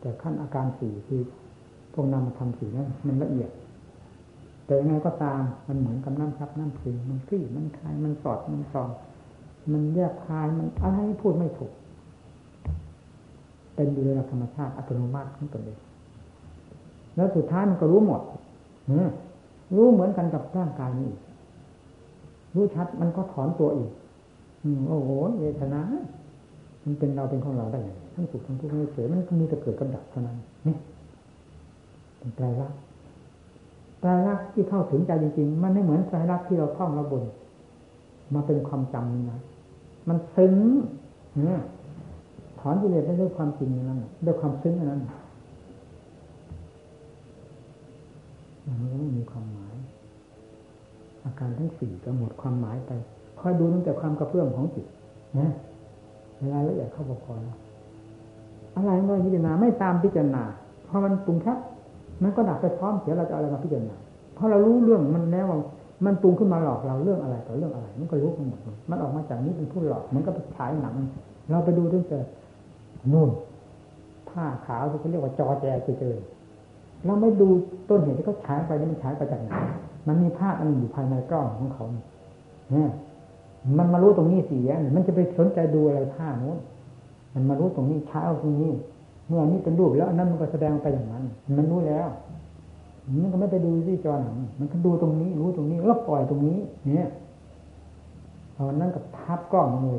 [0.00, 1.22] แต่ขั้นอาการสี่คือ
[1.92, 3.50] พวกนามธรรมสี่นั้นมันละเอียด
[4.66, 8.88] แต่ยังไงก็ตามมันเหมือนกับน้ำซับน้ำซึมมันคลี่มันคลายมันสอดมันซอง
[9.72, 11.72] มันแยกคายมันอะไรพูดไม่ถูก
[13.74, 15.78] เป็นอยู่ในธรรมชาติอัตโนมัติของตนเอง
[17.16, 18.22] แล้วสุดท้ายมันก็รู้หมด
[19.76, 21.10] รู้เหมือนกันกับร่างกายนี้
[22.54, 23.90] รู้ชัดมันก็ถอนตัวอีก
[24.88, 25.10] โอ้โห
[25.40, 25.80] เวทนา
[26.84, 30.36] มันเป็นเราเป็นของเราได้ไงทั้งสุขทั้งทุกข์ไม่เฉยมันมีแต่เกิดกับดับเท่านั้น
[30.66, 30.76] นี่
[32.18, 32.78] เป็นไตรลักษณ์
[34.00, 37.24] ไตรลักษณ์ที่เข้าถึงใจจริงๆ มันไม่เหมือนไตรลักษณ์ที่เราท่องเราบน
[38.34, 39.40] มาเป็นความจำนี่นะ
[40.08, 40.54] มันซึ้ง
[41.46, 41.62] เนี่ย
[42.60, 45.00] ถอนกิเลสได้ด้วยความจริงนั้นด้วยความซึ้งนั้น
[48.64, 49.74] มันก็ไม่มีความหมาย
[51.24, 52.90] อาการทั้งสี่ก็หมดความหมายไป
[53.40, 54.86] คอยดูตั้งแต่ความกระเพื่อมของจิต
[55.38, 55.50] นะ
[56.40, 57.40] เวลาละเอียดเข้าประกอบ
[58.74, 60.42] อะไรไม่พิจารณาไม่ตามพิจารณา
[60.86, 61.54] พอมันปรุงแค่
[62.22, 63.96] มันก็ดับไปพร้อมเสียเราจะอะไรมาพิจารณา
[64.34, 65.58] เพราะเรารู้เรื่องมันแล้วว่า
[66.04, 70.94] มันปรุงขึ้นมาหลอกเราเรื่องอะไรต่อเรื่องอะไร มันก็รู้ทั้งหมดมันออกมาจากนี้เป็นผู้หลอกมันก็ไปฉายหนัง
[71.50, 72.18] เราไปดูตั้งแต่
[73.12, 73.30] นู่น
[74.30, 75.66] ผ้าขาวที่เขาเรียกว่าจอแจ
[76.00, 76.16] เจอ
[77.04, 77.48] เราไม่ดู
[77.88, 79.48] ต้นเหตุที่เขาฉายไปนี่มันฉายไปจากไหน
[80.08, 82.90] มันมีภาพอันอยู่ภายในกล้องของเขาเนี่ย
[83.78, 86.58] มันมารู้ตรงนี้เสียมันจะไปสนใจดูอะไรผ้าโน้น
[87.34, 88.72] มันมารู้ตรงนี้เช้าตรงนี้
[89.26, 91.24] เมื่อนี้เป็นรูปแล้วนั้นมันก็แสดงไปอย่างนั้น
[91.58, 92.08] มันรู้แล้ว
[93.22, 97.08] มันก็ไม่ไปดูที่จอหนัง มันก็ดูตรงนี้ รู้ตรงนี้แล้วปล่อยตรงนี้ เนี่ย
[98.56, 99.98] ตอนนั้นกับทับกล้องเลย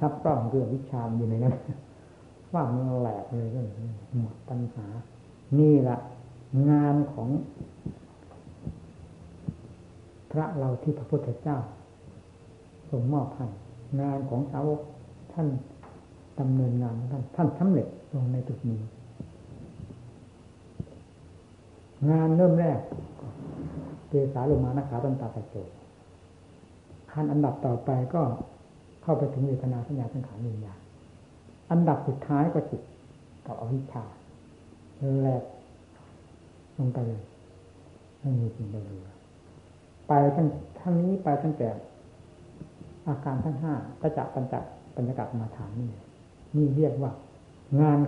[0.00, 1.54] ทับกล้องคือวิชามอยู่ในนั้น
[2.52, 3.60] ว่ามันแหลกเลยก็
[4.20, 4.86] หมดปัญหา
[5.58, 5.98] นี่แหละ
[6.70, 7.28] งานของ
[10.30, 11.58] พระเราที่พระพุทธเจ้า
[12.90, 13.46] ทรงมอบให้
[14.00, 14.80] งานของสาวก
[15.32, 15.48] ท่าน
[16.40, 18.80] ดำเนินงานท่านท่านสำเร็จลงในจุดนี้
[22.10, 22.78] งานเริ่มแรก
[24.08, 25.56] เตสาลงมานะขาตันตาประโจ
[27.12, 28.22] ขั้นอันดับต่อไปก็
[29.02, 30.78] เข้าไปถึงเวทนาสัญญาสังขารวิญญาณ
[31.70, 32.82] อันดับสุดท้ายก็จิต
[33.46, 34.04] กับอวิชชา
[35.24, 35.42] แรก
[36.78, 37.22] ลงไปเลย
[38.20, 39.10] ไม่มีสิ่งใดเหลือ
[40.08, 40.46] ไปทั้ง
[40.80, 41.68] ทั้งนี้ไปตั้งแต่
[43.08, 44.54] อาการทั้งห้าก็จะปัญจ
[44.94, 45.90] ปัญจกัมาฐานนี่
[46.56, 47.12] นี่เรียกว่า
[47.80, 47.98] งาน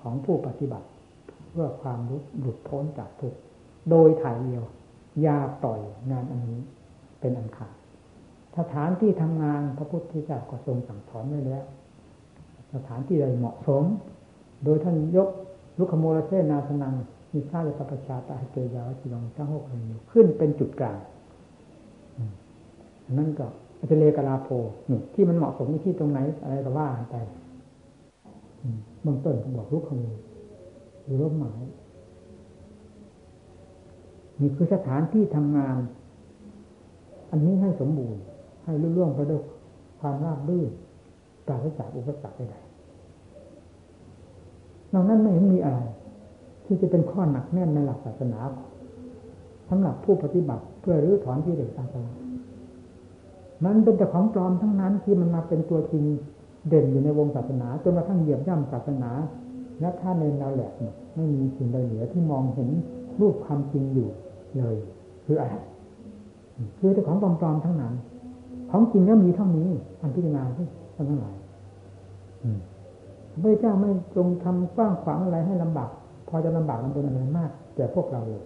[0.00, 0.86] ของผู้ปฏิบัติ
[1.50, 3.38] เพื่อความรู้หลุดพ้นจากทุกข์
[3.90, 4.62] โดยถ่ายเดียว
[5.26, 5.80] ยาปล่อย
[6.10, 6.60] งานอันนี้
[7.20, 7.72] เป็นอันขาด
[8.58, 11.64] สถานที่ทำงานพระพุทธเจ้าก็ทรงสั่งสอนไว้แล้ว
[12.74, 13.84] สถานที่ใดเหมาะสม
[14.64, 15.28] โดยท่านยก
[15.78, 16.94] ลุคโมลเซนาสนัง
[17.32, 20.98] มีข้าจะประชาตาเกยาวจิลองทั้งหกเลยขึ้นเป็นจุดกลาง
[23.18, 23.46] นั่นก็
[23.80, 24.48] อัจเลกาลาโพ
[24.90, 27.16] นี่ที่มันเหมาะสมที่ตรงไหนอะไรก็ว่าไป
[29.02, 30.29] เบื้องต้นบอกลูกขโมรื
[31.06, 31.62] อว่าหมาย
[34.40, 35.76] นี่คือสถานที่ทำงาน
[37.30, 38.22] อันนี้ให้สมบูรณ์
[38.64, 39.42] ให้รุ่ร่วงไปด้วย
[40.00, 40.70] ความราบรื่น
[41.46, 42.64] ปราศจากอุปสรรคใดๆ
[44.92, 45.78] นอกนั้นไม่เห็นมีอะไร
[46.64, 48.40] ที่จะเป็นข้อหนักแน่นในหลักศาสนา
[49.68, 56.04] สำหรับผู้ปฏิบัติเพื่อรื้อถอนที่เด็กต่างๆมันเป็นแต่ของปลอมทั้งนั้นที่มันมาเป็นตัวจริง
[56.68, 59.10] เด่นอยู่ในวงศาสนาจนกระทั่งเหยียบย่ำศาสนา
[59.80, 60.72] และท่านในเราแหลก
[61.16, 62.70] ไม่มีสิ่งใดเหลือที่มองเห็น
[63.20, 64.08] รูปความจริงอยู่
[64.56, 64.76] เลย
[65.24, 65.54] คืออะไร
[66.78, 67.94] คือแต่ของปลอมๆทั้งนั้น
[68.70, 69.68] ของจริงก็มีเท่านี้
[70.00, 71.36] อันพิจารณาที่ท่านทั้งหลาย
[73.42, 75.90] พระเจ้าไม่ทรงทำกว้างขวางอะไรให้ลำบาก
[76.28, 78.44] พอจะลำบากลำบนอะไรมากแต่พวกเราเลย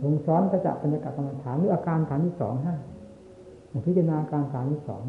[0.00, 2.74] ทรงสอนกระจับปัญญากรรมฐานหรืออาการฐานที่สองให้
[3.86, 5.02] พิจารณาการสามที่สอง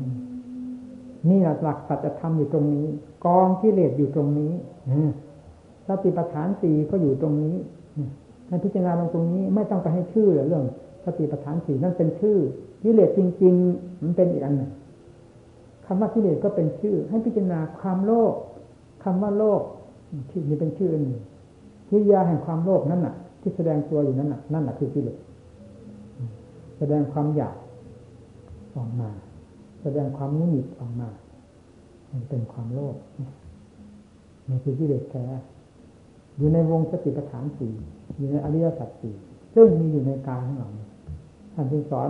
[1.29, 2.87] นี่หลักสัจธรรมอยู่ตรงนี้
[3.25, 4.51] กองที่เลสอยู่ตรงนี้
[5.87, 7.55] สติปัฏฐานสี่ก็อยู่ตรงนี้
[8.47, 10.63] ถ้าพิจารณาลงตรงนี้ไม่ต้องไปให้ชื่อเรื่อง
[11.05, 12.37] สติปัฏฐานสี่นั่นเป็นชื่อ
[12.83, 14.71] กิเลสจริง ๆ มันเป็นอีกอันหนึ่ง
[15.85, 18.33] คำว่ากิเลสก็เป็นชื่อ ให้พิจารณาความโลภ
[19.03, 19.61] คำว่าโลภ
[20.29, 21.19] ที่นี่เป็นชื่ออันหนึ่ง
[21.91, 25.17] วิทยาแห่งความโลภนั่นน่ะ ที่แสดงตัวอยู่นั่นน่ะนั่นน่ะคือกิเลส
[26.77, 27.55] แสดงความอยาก
[28.75, 29.09] ออกมา
[29.87, 31.09] แสดงความมุ่งหิดออกมา
[32.11, 32.95] มันเป็นความโลภ
[34.49, 35.25] นี่คือกิเลสแท้
[36.37, 37.73] อยู่ในวงสติปัฏฐานสี่
[38.17, 39.15] อยู่ในอริยสัจสี่
[39.55, 40.69] ซึ่งมีอยู่ในกายของเรา
[41.53, 42.09] ท่านจึงสอน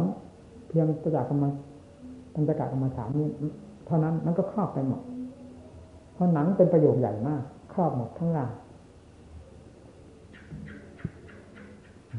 [0.68, 1.44] เพียงประจักษ์กรรม
[2.34, 3.28] ปัญจกะกรรมฐานนี้
[3.86, 5.02] เท่านั้นมันก็ครอบไปหมด
[6.14, 7.42] เพราะหนังเป็นประโยชน์ใหญ่มาก
[7.74, 8.52] ครอบหมดทั้งหลาย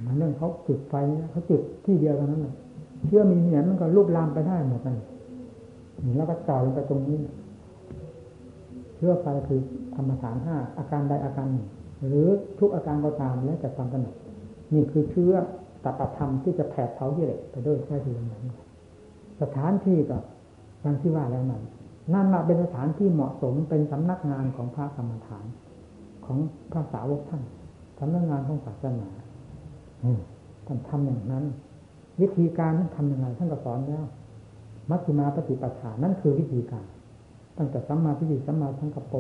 [0.05, 0.95] มันเรื่องเขาจุดไฟ
[1.31, 2.47] เขาจุดที่เดียวกันนั้น
[3.07, 4.97] เชื้อมีเหนียนมันก็ลุกลามไปได้หมดนั่น
[6.17, 7.21] แล้วก็จ่อลงไปตรงนี้
[8.97, 9.61] เชื่อไปคือ
[9.95, 11.67] ธรรมฐานห้าอาการใดอาการหนึ่ง
[12.07, 12.29] หรือ
[12.59, 14.15] ทุกอาการก็ตามแล้วแต่ความถนัด
[14.75, 15.33] นี่คือเชื้อ
[15.85, 18.45] ตัปธรรมที่จะแผดเผาที่เหล็กไปด้วยแค่ทีนั้น
[19.43, 20.19] สถานที่ก็
[20.85, 21.63] ดังที่ว่าแล้วนั้น
[22.15, 25.47] นั่นแหละเป็นสถานที่เหมาะสมเป็นสำนักงานของพระกรรมฐาน
[26.27, 26.39] ของ
[26.73, 27.43] พระสาวกท่าน
[27.99, 29.09] สำนักงานของศาสนา
[30.67, 31.45] ท่านทำอย่างนั้น
[32.21, 34.05] วิธีการท่านทำยังไงท่านก็สอนแล้ว
[34.91, 36.87] มัชฌิมาปฏิปทานั่นคือวิธีการ
[37.59, 39.15] ตั้งแต่สัมมาทิฏฐิสัมมาสังกัปโป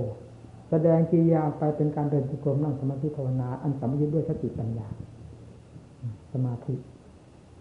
[0.70, 4.88] แสดงกิริยาไปเป็นการเดินจุกรมนั่งสมาธิภาวนา อันสัมยุทธ์ด้วยสติปัญญา
[6.32, 6.74] สมาธิ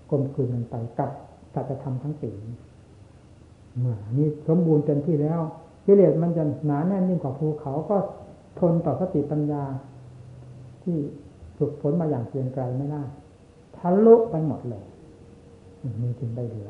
[0.09, 1.09] กลมกลืนกันไปกับ
[1.53, 2.35] สัจธรรมทั้งสี่
[3.79, 5.39] เมื่อนี้สมบูรณ์เต็มที่แล้ว
[5.85, 7.97] กิเลสมันจะหนาแน่นยิ่งกว่าภูเขาก็
[8.59, 9.63] ทนต่อสติปัญญา
[10.83, 10.97] ที่
[11.57, 13.03] ฝึกฝนมาอย่างเพียงไกลไม่ได้
[13.77, 14.83] ทะลุไปหมดเลย
[16.01, 16.69] มีจึงได้เหลือ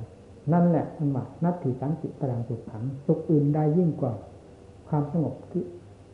[0.53, 4.13] นั่นแหละมันว่านัตถิสังสิตรังสุขขังสุขอื่นได้ยิ่งกว่า
[4.87, 5.63] ความสงบที่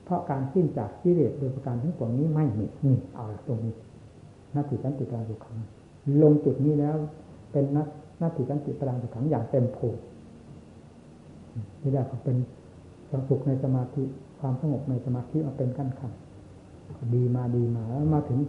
[0.06, 3.76] เพราะการสิ้นจากกิเลสโดยประการทั้งปวงนี้ไม่มีนี่เอาตรงนี้
[4.56, 5.58] นัตถิสันติตรังสุขขัง
[6.22, 6.96] ลงจุดนี้แล้ว
[7.52, 7.88] เป็นนัต
[8.22, 10.00] นัตถิสันติตรังสุขขังอย่างเต็มภูมิ
[11.82, 12.38] นี่แหละเป็น
[13.10, 14.04] ความสุขในสมาธิ
[14.40, 16.12] ความสงบในสมาธิมาเป็นขั้นขั้น
[17.14, 18.40] ดีมาดีมาแล้วมาถึง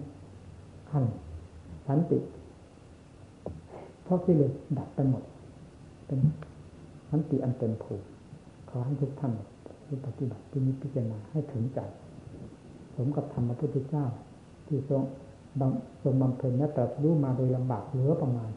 [0.90, 1.04] ขั้น
[1.86, 2.18] สันติ
[4.04, 5.22] เพราะที่เลยดับไปหมด
[6.12, 6.28] เป็น
[7.10, 8.06] สันติอันเต็มภูมิ
[8.70, 9.32] ขอให้ทุกท่าน
[9.86, 11.78] ที่ปฏิบัติที่นี้พิจารณาให้ถึงใจ
[12.96, 14.04] สมกับธรรมพระพุทธเจ้า
[14.66, 15.02] ที่ทรง
[15.60, 18.50] บำทรงบำเพ็ญและตรัสรู้มาโดยลำบากเหลือประมาณ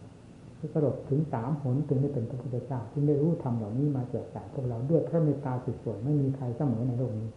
[0.73, 7.29] สลดดถึงสามหนจึงได้เป็นพระพุทธเจ้าจึงได้รู้ธรรมเหล่านี้มาแจกจ่ายพวกเราด้วยพระเมตตาสุดส่วนไม่มีใครเสมอในโลกนี้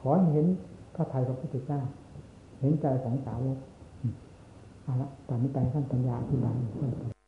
[0.00, 0.46] ขอเห็น
[0.94, 1.80] พระทัยพระพุทธเจ้า
[2.60, 3.58] เห็นใจของสาวก
[4.82, 7.19] เอาละตอนนี้ไปขั้นปัญญาที่บ้าน